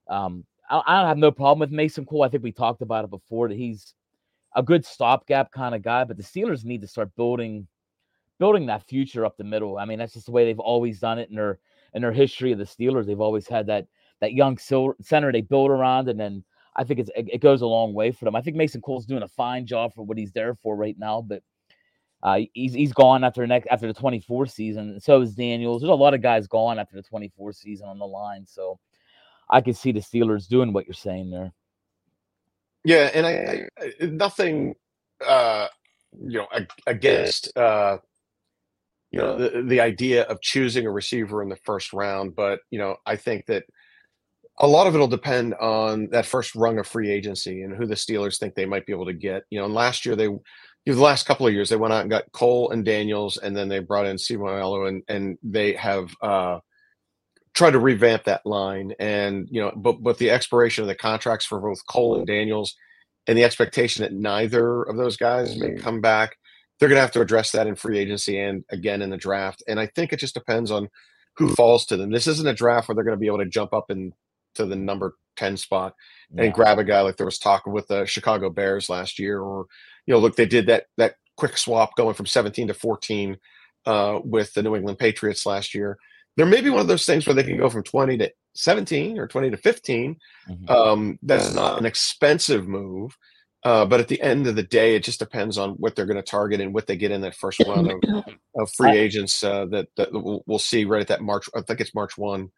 um 0.07 0.45
I, 0.69 0.81
I 0.85 0.99
don't 0.99 1.07
have 1.07 1.17
no 1.17 1.31
problem 1.31 1.59
with 1.59 1.71
Mason 1.71 2.05
Cole. 2.05 2.23
I 2.23 2.29
think 2.29 2.43
we 2.43 2.51
talked 2.51 2.81
about 2.81 3.05
it 3.05 3.09
before 3.09 3.47
that 3.47 3.57
he's 3.57 3.95
a 4.55 4.63
good 4.63 4.85
stopgap 4.85 5.51
kind 5.51 5.73
of 5.73 5.81
guy, 5.81 6.03
but 6.03 6.17
the 6.17 6.23
Steelers 6.23 6.63
need 6.63 6.81
to 6.81 6.87
start 6.87 7.15
building 7.15 7.67
building 8.39 8.65
that 8.67 8.87
future 8.87 9.25
up 9.25 9.37
the 9.37 9.43
middle. 9.43 9.77
I 9.77 9.85
mean, 9.85 9.99
that's 9.99 10.13
just 10.13 10.25
the 10.25 10.31
way 10.31 10.45
they've 10.45 10.59
always 10.59 10.99
done 10.99 11.19
it 11.19 11.29
in 11.29 11.35
their 11.35 11.59
in 11.93 12.01
their 12.01 12.11
history 12.11 12.51
of 12.51 12.59
the 12.59 12.65
Steelers. 12.65 13.05
They've 13.05 13.19
always 13.19 13.47
had 13.47 13.67
that 13.67 13.87
that 14.21 14.33
young 14.33 14.57
center 14.57 15.31
they 15.31 15.41
build 15.41 15.71
around, 15.71 16.07
and 16.07 16.19
then 16.19 16.43
I 16.75 16.83
think 16.83 16.99
it's, 16.99 17.11
it 17.15 17.39
goes 17.39 17.61
a 17.61 17.67
long 17.67 17.93
way 17.93 18.11
for 18.11 18.25
them. 18.25 18.35
I 18.35 18.41
think 18.41 18.55
Mason 18.55 18.81
Cole's 18.81 19.05
doing 19.05 19.23
a 19.23 19.27
fine 19.27 19.65
job 19.65 19.93
for 19.93 20.03
what 20.03 20.17
he's 20.17 20.31
there 20.31 20.55
for 20.55 20.75
right 20.75 20.97
now, 20.97 21.21
but 21.21 21.43
uh, 22.23 22.39
he's 22.53 22.73
he's 22.73 22.93
gone 22.93 23.23
after 23.23 23.45
next 23.45 23.67
after 23.67 23.85
the 23.85 23.93
24 23.93 24.45
season. 24.47 24.99
So 24.99 25.21
is 25.21 25.35
Daniels. 25.35 25.81
There's 25.81 25.91
a 25.91 25.95
lot 25.95 26.13
of 26.13 26.21
guys 26.21 26.47
gone 26.47 26.79
after 26.79 26.95
the 26.95 27.03
24 27.03 27.51
season 27.51 27.87
on 27.87 27.99
the 27.99 28.07
line. 28.07 28.45
So 28.47 28.79
I 29.49 29.61
can 29.61 29.73
see 29.73 29.91
the 29.91 29.99
Steelers 29.99 30.47
doing 30.47 30.71
what 30.71 30.87
you're 30.87 30.93
saying 30.93 31.29
there. 31.29 31.51
Yeah, 32.85 33.11
and 33.13 33.25
I, 33.25 33.67
I 33.79 34.05
nothing, 34.05 34.75
uh, 35.25 35.67
you 36.17 36.39
know, 36.39 36.47
against 36.87 37.55
uh, 37.57 37.97
you 39.11 39.19
know 39.19 39.37
the 39.37 39.61
the 39.61 39.79
idea 39.81 40.23
of 40.23 40.41
choosing 40.41 40.85
a 40.85 40.91
receiver 40.91 41.43
in 41.43 41.49
the 41.49 41.55
first 41.57 41.93
round, 41.93 42.35
but 42.35 42.59
you 42.71 42.79
know, 42.79 42.97
I 43.05 43.15
think 43.15 43.45
that 43.47 43.63
a 44.59 44.67
lot 44.67 44.87
of 44.87 44.93
it'll 44.93 45.07
depend 45.07 45.55
on 45.55 46.07
that 46.11 46.25
first 46.25 46.55
rung 46.55 46.77
of 46.77 46.87
free 46.87 47.09
agency 47.11 47.63
and 47.63 47.75
who 47.75 47.85
the 47.85 47.95
Steelers 47.95 48.37
think 48.37 48.53
they 48.53 48.65
might 48.65 48.85
be 48.85 48.93
able 48.93 49.05
to 49.05 49.13
get. 49.13 49.43
You 49.49 49.59
know, 49.59 49.65
and 49.65 49.73
last 49.73 50.05
year 50.05 50.15
they, 50.15 50.25
you 50.25 50.41
know, 50.85 50.95
the 50.95 51.01
last 51.01 51.25
couple 51.25 51.47
of 51.47 51.53
years 51.53 51.69
they 51.69 51.75
went 51.75 51.93
out 51.93 52.01
and 52.01 52.09
got 52.09 52.31
Cole 52.33 52.69
and 52.69 52.85
Daniels, 52.85 53.37
and 53.37 53.55
then 53.55 53.67
they 53.67 53.79
brought 53.79 54.05
in 54.05 54.17
Seumalo, 54.17 54.87
and 54.87 55.03
and 55.07 55.37
they 55.41 55.73
have 55.73 56.13
uh, 56.21 56.59
try 57.53 57.71
to 57.71 57.79
revamp 57.79 58.25
that 58.25 58.45
line. 58.45 58.93
And 58.99 59.47
you 59.49 59.61
know, 59.61 59.71
but 59.75 60.03
but 60.03 60.17
the 60.19 60.29
expiration 60.29 60.83
of 60.83 60.87
the 60.87 60.95
contracts 60.95 61.45
for 61.45 61.59
both 61.59 61.85
Cole 61.87 62.17
and 62.17 62.27
Daniels, 62.27 62.75
and 63.27 63.37
the 63.37 63.43
expectation 63.43 64.03
that 64.03 64.13
neither 64.13 64.83
of 64.83 64.97
those 64.97 65.17
guys 65.17 65.57
may 65.57 65.69
mm-hmm. 65.69 65.83
come 65.83 65.99
back, 65.99 66.37
they're 66.79 66.89
going 66.89 66.97
to 66.97 67.01
have 67.01 67.11
to 67.13 67.21
address 67.21 67.51
that 67.53 67.67
in 67.67 67.75
free 67.75 67.97
agency 67.97 68.39
and 68.39 68.63
again 68.69 69.01
in 69.01 69.09
the 69.09 69.17
draft. 69.17 69.63
And 69.67 69.79
I 69.79 69.87
think 69.87 70.13
it 70.13 70.19
just 70.19 70.35
depends 70.35 70.69
on 70.69 70.89
who 71.37 71.49
falls 71.55 71.85
to 71.87 71.97
them. 71.97 72.11
This 72.11 72.27
isn't 72.27 72.47
a 72.47 72.53
draft 72.53 72.87
where 72.87 72.95
they're 72.95 73.03
going 73.03 73.17
to 73.17 73.19
be 73.19 73.27
able 73.27 73.39
to 73.39 73.45
jump 73.45 73.73
up 73.73 73.89
into 74.57 74.69
the 74.69 74.75
number 74.75 75.15
10 75.37 75.57
spot 75.57 75.95
and 76.31 76.45
yeah. 76.45 76.51
grab 76.51 76.79
a 76.79 76.83
guy 76.83 77.01
like 77.01 77.17
there 77.17 77.25
was 77.25 77.39
talk 77.39 77.65
with 77.65 77.87
the 77.87 78.05
Chicago 78.05 78.49
Bears 78.49 78.89
last 78.89 79.17
year 79.17 79.41
or 79.41 79.65
you 80.05 80.13
know 80.13 80.19
look 80.19 80.35
they 80.35 80.45
did 80.45 80.67
that 80.67 80.85
that 80.97 81.15
quick 81.37 81.57
swap 81.57 81.95
going 81.95 82.13
from 82.13 82.27
17 82.27 82.67
to 82.67 82.73
14 82.73 83.37
uh, 83.85 84.19
with 84.23 84.53
the 84.53 84.61
New 84.61 84.75
England 84.75 84.99
Patriots 84.99 85.45
last 85.45 85.73
year 85.73 85.97
there 86.35 86.45
may 86.45 86.61
be 86.61 86.69
one 86.69 86.81
of 86.81 86.87
those 86.87 87.05
things 87.05 87.25
where 87.25 87.33
they 87.33 87.43
can 87.43 87.57
go 87.57 87.69
from 87.69 87.83
20 87.83 88.17
to 88.17 88.31
17 88.55 89.19
or 89.19 89.27
20 89.27 89.51
to 89.51 89.57
15. 89.57 90.17
Mm-hmm. 90.49 90.69
Um, 90.69 91.19
that's 91.21 91.53
not 91.53 91.79
an 91.79 91.85
expensive 91.85 92.67
move. 92.67 93.15
Uh, 93.63 93.85
but 93.85 94.01
at 94.01 94.09
the 94.09 94.21
end 94.21 94.45
of 94.45 94.57
the 94.57 94.63
day, 94.63 94.93
it 94.93 95.05
just 95.05 95.19
depends 95.19 95.57
on 95.57 95.71
what 95.71 95.95
they're 95.95 96.05
going 96.05 96.17
to 96.17 96.21
target 96.21 96.59
and 96.59 96.73
what 96.73 96.85
they 96.85 96.97
get 96.97 97.11
in 97.11 97.21
that 97.21 97.35
first 97.35 97.61
round 97.65 97.89
of, 97.89 98.23
of 98.57 98.69
free 98.73 98.91
agents 98.91 99.41
uh, 99.41 99.65
that, 99.67 99.87
that 99.95 100.11
we'll, 100.11 100.43
we'll, 100.45 100.59
see 100.59 100.83
right 100.83 100.99
at 100.99 101.07
that 101.07 101.21
March. 101.21 101.47
I 101.55 101.61
think 101.61 101.79
it's 101.79 101.95
March 101.95 102.17
one 102.17 102.51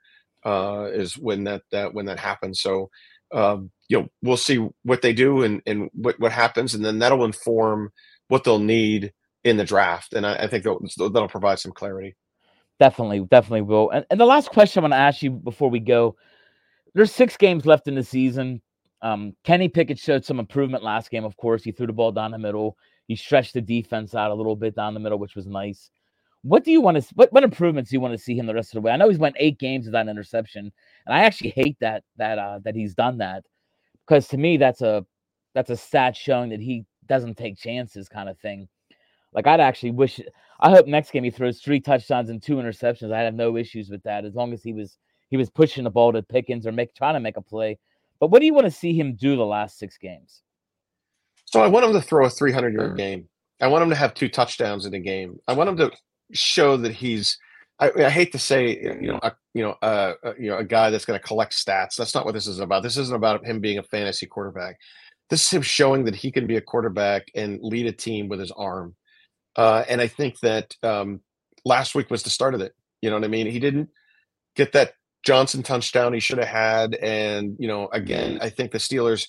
uh, 0.46 0.88
is 0.94 1.18
when 1.18 1.44
that, 1.46 1.64
that 1.72 1.94
when 1.94 2.06
that 2.06 2.20
happens. 2.20 2.62
So 2.62 2.90
um, 3.34 3.72
you 3.90 4.00
know 4.00 4.08
we'll 4.22 4.38
see 4.38 4.68
what 4.84 5.02
they 5.02 5.14
do 5.14 5.44
and, 5.44 5.62
and 5.66 5.90
what, 5.94 6.20
what 6.20 6.32
happens, 6.32 6.74
and 6.74 6.86
then 6.86 7.00
that'll 7.00 7.26
inform 7.26 7.92
what 8.28 8.44
they'll 8.44 8.60
need 8.60 9.12
in 9.44 9.58
the 9.58 9.64
draft. 9.64 10.14
And 10.14 10.26
I, 10.26 10.36
I 10.36 10.48
think 10.48 10.64
that'll, 10.64 11.10
that'll 11.10 11.28
provide 11.28 11.60
some 11.60 11.72
clarity. 11.72 12.16
Definitely, 12.80 13.22
definitely 13.30 13.62
will. 13.62 13.90
And, 13.90 14.06
and 14.10 14.20
the 14.20 14.26
last 14.26 14.50
question 14.50 14.82
I 14.82 14.84
want 14.84 14.94
to 14.94 15.00
ask 15.00 15.22
you 15.22 15.32
before 15.32 15.70
we 15.70 15.80
go 15.80 16.16
there's 16.96 17.12
six 17.12 17.38
games 17.38 17.66
left 17.66 17.88
in 17.88 17.94
the 17.94 18.04
season. 18.04 18.62
Um, 19.02 19.36
Kenny 19.44 19.68
Pickett 19.68 20.00
showed 20.00 20.26
some 20.26 20.40
improvement 20.40 20.84
last 20.84 21.12
game, 21.12 21.26
of 21.26 21.38
course. 21.38 21.64
He 21.64 21.72
threw 21.72 21.86
the 21.86 21.94
ball 21.94 22.12
down 22.12 22.32
the 22.32 22.40
middle. 22.40 22.78
He 23.08 23.16
stretched 23.16 23.54
the 23.54 23.62
defense 23.62 24.16
out 24.16 24.32
a 24.32 24.34
little 24.34 24.56
bit 24.56 24.76
down 24.76 24.96
the 24.96 25.00
middle, 25.00 25.20
which 25.20 25.36
was 25.36 25.46
nice. 25.46 25.92
What 26.46 26.64
do 26.64 26.72
you 26.72 26.80
want 26.80 27.02
to 27.02 27.16
what, 27.16 27.34
what 27.34 27.44
improvements 27.44 27.90
do 27.90 27.96
you 27.96 28.00
want 28.00 28.14
to 28.14 28.24
see 28.24 28.38
him 28.38 28.46
the 28.46 28.54
rest 28.54 28.70
of 28.70 28.74
the 28.76 28.82
way? 28.82 28.92
I 28.92 28.98
know 28.98 29.10
he's 29.10 29.18
went 29.18 29.36
eight 29.40 29.58
games 29.58 29.88
without 29.88 30.02
an 30.02 30.10
interception, 30.10 30.72
and 31.08 31.16
I 31.16 31.24
actually 31.24 31.50
hate 31.50 31.76
that 31.80 32.04
that 32.18 32.38
uh 32.38 32.60
that 32.64 32.76
he's 32.76 32.94
done 32.94 33.18
that 33.18 33.44
because 34.06 34.28
to 34.28 34.38
me 34.38 34.58
that's 34.58 34.82
a 34.82 35.04
that's 35.56 35.72
a 35.72 35.76
stat 35.76 36.16
showing 36.16 36.52
that 36.52 36.60
he 36.60 36.86
doesn't 37.08 37.36
take 37.36 37.58
chances 37.58 38.08
kind 38.08 38.30
of 38.30 38.38
thing. 38.38 38.68
Like 39.34 39.48
I'd 39.48 39.60
actually 39.60 39.90
wish 39.90 40.20
I 40.60 40.70
hope 40.70 40.86
next 40.86 41.10
game 41.10 41.24
he 41.24 41.32
throws 41.32 41.62
three 41.62 41.80
touchdowns 41.80 42.30
and 42.30 42.44
two 42.44 42.58
interceptions. 42.58 43.12
I 43.12 43.22
have 43.22 43.34
no 43.34 43.58
issues 43.58 43.90
with 43.90 44.04
that 44.04 44.24
as 44.24 44.36
long 44.36 44.54
as 44.54 44.62
he 44.62 44.72
was 44.72 45.00
he 45.30 45.38
was 45.38 45.50
pushing 45.50 45.84
the 45.84 45.90
ball 45.90 46.14
to 46.14 46.22
Pickens 46.22 46.68
or 46.68 46.72
make 46.72 46.94
trying 46.94 47.16
to 47.16 47.20
make 47.20 47.38
a 47.38 47.42
play. 47.42 47.80
But 48.20 48.30
what 48.30 48.40
do 48.40 48.46
you 48.46 48.54
want 48.54 48.66
to 48.66 48.72
see 48.72 48.94
him 48.94 49.16
do 49.16 49.36
the 49.36 49.46
last 49.46 49.80
six 49.80 49.98
games? 49.98 50.44
So 51.46 51.64
I 51.64 51.68
want 51.68 51.86
him 51.86 51.94
to 51.94 52.02
throw 52.02 52.28
a 52.28 52.30
300 52.30 52.74
yard 52.74 52.98
game. 52.98 53.28
I 53.62 53.68
want 53.68 53.84
him 53.84 53.90
to 53.90 53.96
have 53.96 54.14
two 54.14 54.30
touchdowns 54.30 54.86
in 54.86 54.94
a 54.94 55.00
game. 55.00 55.40
I 55.48 55.54
want 55.54 55.70
him 55.70 55.78
to 55.78 55.92
show 56.34 56.78
that 56.78 56.94
he's. 56.94 57.38
I, 57.78 57.92
I 57.98 58.10
hate 58.10 58.32
to 58.32 58.40
say, 58.40 58.80
you 59.02 59.12
know, 59.12 59.20
a, 59.22 59.34
you 59.54 59.62
know, 59.62 59.76
uh, 59.82 60.14
uh 60.24 60.34
you 60.40 60.50
know, 60.50 60.58
a 60.58 60.64
guy 60.64 60.90
that's 60.90 61.04
going 61.04 61.20
to 61.20 61.28
collect 61.28 61.52
stats. 61.54 61.96
That's 61.98 62.16
not 62.16 62.26
what 62.26 62.34
this 62.34 62.48
is 62.48 62.60
about. 62.60 62.84
This 62.84 62.98
isn't 62.98 63.16
about 63.16 63.46
him 63.46 63.60
being 63.60 63.80
a 63.80 63.84
fantasy 63.84 64.26
quarterback. 64.26 64.78
This 65.30 65.44
is 65.44 65.52
him 65.52 65.62
showing 65.62 66.06
that 66.06 66.16
he 66.16 66.32
can 66.32 66.48
be 66.48 66.56
a 66.56 66.62
quarterback 66.62 67.28
and 67.36 67.60
lead 67.62 67.88
a 67.88 67.92
team 67.92 68.30
with 68.30 68.40
his 68.40 68.52
arm. 68.52 68.96
Uh, 69.58 69.84
and 69.90 70.00
I 70.00 70.08
think 70.08 70.40
that 70.40 70.74
um, 70.84 71.20
last 71.66 71.96
week 71.96 72.10
was 72.10 72.24
the 72.24 72.30
start 72.30 72.54
of 72.54 72.62
it. 72.62 72.74
You 73.02 73.10
know 73.10 73.18
what 73.18 73.26
I 73.26 73.30
mean? 73.30 73.48
He 73.48 73.60
didn't 73.60 73.90
get 74.56 74.72
that 74.74 74.94
Johnson 75.26 75.64
touchdown 75.64 76.14
he 76.14 76.20
should 76.20 76.38
have 76.38 76.48
had. 76.48 76.96
And, 76.96 77.56
you 77.60 77.68
know, 77.68 77.90
again, 77.92 78.38
I 78.42 78.50
think 78.50 78.72
the 78.72 78.78
Steelers 78.78 79.28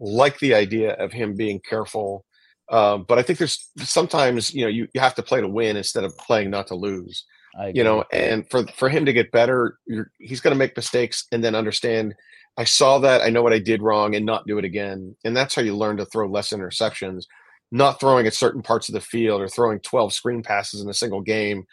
like 0.00 0.38
the 0.38 0.54
idea 0.54 0.92
of 0.94 1.12
him 1.12 1.34
being 1.34 1.60
careful 1.60 2.24
Um, 2.70 3.04
but 3.06 3.18
I 3.18 3.22
think 3.22 3.38
there's 3.38 3.68
sometimes 3.78 4.54
you 4.54 4.62
know 4.62 4.68
you, 4.68 4.88
you 4.94 5.00
have 5.00 5.14
to 5.16 5.22
play 5.22 5.40
to 5.40 5.48
win 5.48 5.76
instead 5.76 6.04
of 6.04 6.16
playing 6.18 6.50
not 6.50 6.66
to 6.68 6.74
lose. 6.74 7.24
You 7.72 7.84
know, 7.84 8.04
and 8.12 8.48
for 8.50 8.66
for 8.68 8.88
him 8.88 9.04
to 9.06 9.12
get 9.12 9.30
better, 9.30 9.78
he's 10.18 10.40
going 10.40 10.54
to 10.54 10.58
make 10.58 10.76
mistakes 10.76 11.26
and 11.30 11.42
then 11.44 11.54
understand. 11.54 12.14
I 12.56 12.64
saw 12.64 12.98
that. 13.00 13.20
I 13.20 13.30
know 13.30 13.42
what 13.42 13.52
I 13.52 13.58
did 13.58 13.82
wrong, 13.82 14.14
and 14.14 14.26
not 14.26 14.46
do 14.46 14.58
it 14.58 14.64
again. 14.64 15.14
And 15.24 15.36
that's 15.36 15.54
how 15.54 15.62
you 15.62 15.76
learn 15.76 15.96
to 15.98 16.06
throw 16.06 16.26
less 16.26 16.50
interceptions. 16.50 17.24
Not 17.70 17.98
throwing 18.00 18.26
at 18.26 18.34
certain 18.34 18.62
parts 18.62 18.88
of 18.88 18.92
the 18.92 19.00
field 19.00 19.40
or 19.40 19.48
throwing 19.48 19.80
12 19.80 20.12
screen 20.12 20.42
passes 20.42 20.80
in 20.80 20.88
a 20.88 20.94
single 20.94 21.20
game 21.20 21.64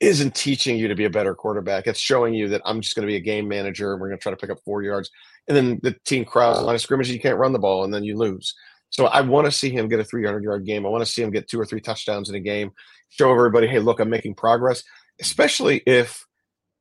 isn't 0.00 0.34
teaching 0.34 0.76
you 0.76 0.88
to 0.88 0.94
be 0.94 1.04
a 1.04 1.10
better 1.10 1.34
quarterback. 1.34 1.86
It's 1.86 1.98
showing 1.98 2.34
you 2.34 2.48
that 2.48 2.62
I'm 2.64 2.80
just 2.80 2.94
going 2.94 3.06
to 3.06 3.10
be 3.10 3.16
a 3.16 3.20
game 3.20 3.48
manager 3.48 3.92
and 3.92 4.00
we're 4.00 4.08
going 4.08 4.18
to 4.18 4.22
try 4.22 4.30
to 4.30 4.36
pick 4.36 4.50
up 4.50 4.58
four 4.64 4.82
yards. 4.82 5.10
And 5.48 5.56
then 5.56 5.80
the 5.82 5.96
team 6.04 6.24
crowds 6.24 6.58
the 6.58 6.64
line 6.64 6.74
of 6.74 6.80
scrimmage, 6.80 7.10
you 7.10 7.20
can't 7.20 7.38
run 7.38 7.52
the 7.52 7.58
ball, 7.58 7.84
and 7.84 7.92
then 7.92 8.04
you 8.04 8.16
lose. 8.16 8.54
So 8.94 9.06
I 9.06 9.22
want 9.22 9.46
to 9.46 9.50
see 9.50 9.70
him 9.70 9.88
get 9.88 9.98
a 9.98 10.04
300 10.04 10.44
yard 10.44 10.64
game. 10.64 10.86
I 10.86 10.88
want 10.88 11.04
to 11.04 11.10
see 11.10 11.20
him 11.20 11.32
get 11.32 11.48
two 11.48 11.60
or 11.60 11.66
three 11.66 11.80
touchdowns 11.80 12.28
in 12.28 12.36
a 12.36 12.40
game. 12.40 12.70
Show 13.08 13.32
everybody, 13.32 13.66
hey, 13.66 13.80
look, 13.80 13.98
I'm 13.98 14.08
making 14.08 14.36
progress. 14.36 14.84
Especially 15.20 15.82
if 15.84 16.24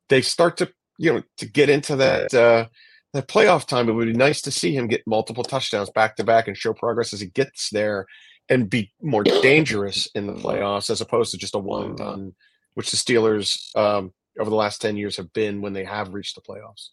they 0.10 0.22
start 0.22 0.58
to, 0.58 0.72
you 1.00 1.12
know, 1.12 1.24
to 1.38 1.50
get 1.50 1.70
into 1.70 1.96
that 1.96 2.32
uh, 2.34 2.68
that 3.14 3.28
playoff 3.28 3.68
time. 3.68 3.90
It 3.90 3.94
would 3.94 4.08
be 4.08 4.14
nice 4.14 4.42
to 4.42 4.52
see 4.52 4.76
him 4.76 4.88
get 4.88 5.02
multiple 5.08 5.44
touchdowns 5.44 5.90
back 5.90 6.16
to 6.18 6.24
back 6.24 6.48
and 6.48 6.56
show 6.56 6.74
progress 6.74 7.14
as 7.14 7.20
he 7.20 7.28
gets 7.28 7.70
there 7.72 8.06
and 8.48 8.70
be 8.70 8.92
more 9.02 9.24
dangerous 9.24 10.08
in 10.14 10.28
the 10.28 10.34
playoffs 10.34 10.90
as 10.92 11.02
opposed 11.02 11.32
to 11.32 11.38
just 11.38 11.56
a 11.56 11.60
one 11.60 11.86
and 11.86 11.98
done 11.98 12.34
which 12.74 12.92
the 12.92 12.98
Steelers 12.98 13.76
um, 13.76 14.14
over 14.40 14.50
the 14.50 14.56
last 14.56 14.82
10 14.82 14.98
years 14.98 15.18
have 15.18 15.32
been 15.34 15.62
when 15.62 15.74
they 15.74 15.84
have 15.84 16.14
reached 16.14 16.36
the 16.36 16.42
playoffs. 16.42 16.90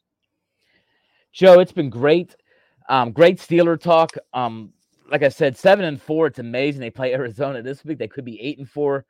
Joe, 1.33 1.61
it's 1.61 1.72
been 1.72 1.90
great. 1.90 2.35
Um, 2.88 3.12
great 3.12 3.38
Steeler 3.38 3.80
talk. 3.80 4.12
Um, 4.33 4.72
like 5.10 5.22
I 5.22 5.28
said, 5.28 5.56
seven 5.56 5.84
and 5.84 6.00
four. 6.00 6.26
It's 6.28 6.38
amazing. 6.38 6.80
They 6.80 6.90
play 6.90 7.12
Arizona 7.12 7.62
this 7.62 7.84
week. 7.84 7.98
They 7.98 8.08
could 8.08 8.24
be 8.24 8.40
eight 8.40 8.58
and 8.58 8.68
four. 8.68 9.04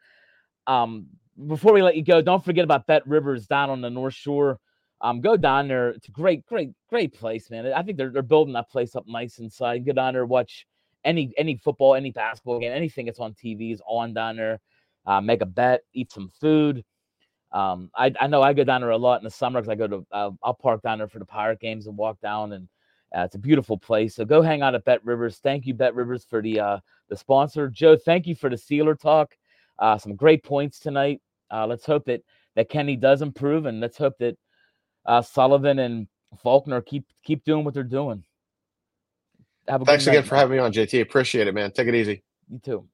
Um, 0.67 1.07
before 1.47 1.73
we 1.73 1.83
let 1.83 1.97
you 1.97 2.05
go, 2.05 2.21
don't 2.21 2.45
forget 2.45 2.65
about 2.65 2.87
BetRivers 2.87 3.47
down 3.47 3.71
on 3.71 3.81
the 3.81 3.91
North 3.91 4.15
Shore. 4.15 4.59
Um, 5.01 5.21
go 5.21 5.37
down 5.37 5.69
there. 5.69 5.91
It's 5.91 6.09
a 6.09 6.13
great, 6.13 6.45
great, 6.47 6.71
great 6.89 7.15
place, 7.15 7.51
man. 7.51 7.67
I 7.73 7.83
think 7.83 7.97
they're 7.97 8.11
they're 8.11 8.23
building 8.23 8.55
that 8.55 8.71
place 8.71 8.95
up 8.95 9.05
nice 9.07 9.39
inside. 9.39 9.87
Go 9.87 9.93
down 9.93 10.15
there, 10.15 10.27
watch 10.27 10.67
any 11.05 11.33
any 11.39 11.57
football, 11.57 11.95
any 11.95 12.11
basketball 12.11 12.61
game, 12.61 12.73
anything 12.73 13.07
that's 13.07 13.21
on 13.21 13.33
TV 13.33 13.73
is 13.73 13.81
on 13.87 14.13
down 14.13 14.37
there 14.37 14.61
uh, 15.07 15.21
make 15.21 15.43
a 15.43 15.47
bet, 15.47 15.83
eat 15.93 16.13
some 16.13 16.29
food. 16.41 16.85
Um, 17.53 17.91
I, 17.97 18.13
I 18.21 18.27
know 18.29 18.43
I 18.43 18.53
go 18.53 18.65
down 18.65 18.81
there 18.81 18.91
a 18.91 18.97
lot 18.97 19.19
in 19.21 19.25
the 19.25 19.31
summer 19.31 19.61
because 19.61 19.71
I 19.71 19.75
go 19.75 19.89
to 19.89 20.07
uh, 20.13 20.31
I'll 20.43 20.55
park 20.55 20.83
down 20.83 20.99
there 20.99 21.09
for 21.09 21.19
the 21.19 21.25
Pirate 21.25 21.61
games 21.61 21.87
and 21.87 21.97
walk 21.97 22.21
down, 22.21 22.53
and 22.53 22.69
uh, 23.17 23.23
it's 23.23 23.35
a 23.35 23.39
beautiful 23.39 23.77
place. 23.77 24.15
So 24.15 24.25
go 24.25 24.43
hang 24.43 24.63
out 24.63 24.75
at 24.75 24.85
BetRivers. 24.85 25.39
Thank 25.39 25.67
you, 25.67 25.75
BetRivers, 25.75 26.27
for 26.27 26.43
the 26.43 26.61
uh, 26.61 26.79
the 27.09 27.17
sponsor. 27.17 27.69
Joe, 27.69 27.97
thank 27.97 28.27
you 28.27 28.35
for 28.35 28.49
the 28.49 28.57
Steeler 28.57 28.99
talk. 28.99 29.37
Uh, 29.79 29.99
some 29.99 30.15
great 30.15 30.45
points 30.45 30.79
tonight. 30.79 31.21
Uh, 31.51 31.67
let's 31.67 31.87
hope 31.87 32.05
that 32.07 32.23
that 32.57 32.69
Kenny 32.69 32.97
does 32.97 33.23
improve, 33.23 33.67
and 33.67 33.81
let's 33.81 33.99
hope 33.99 34.15
that 34.19 34.37
uh, 35.07 35.23
Sullivan 35.23 35.79
and 35.81 36.07
Faulkner 36.43 36.81
keep 36.81 37.07
keep 37.25 37.45
doing 37.45 37.65
what 37.65 37.75
they're 37.75 37.83
doing. 37.83 38.25
Thanks 39.67 40.07
again 40.07 40.25
for 40.25 40.37
having 40.37 40.57
me 40.57 40.59
on, 40.59 40.73
JT. 40.73 41.01
Appreciate 41.01 41.47
it, 41.47 41.55
man. 41.55 41.71
Take 41.73 41.89
it 41.89 41.95
easy. 41.95 42.23
You 42.49 42.59
too. 42.59 42.89